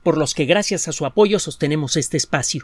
por 0.03 0.17
los 0.17 0.33
que 0.33 0.45
gracias 0.45 0.87
a 0.87 0.93
su 0.93 1.05
apoyo 1.05 1.39
sostenemos 1.39 1.97
este 1.97 2.15
espacio. 2.15 2.63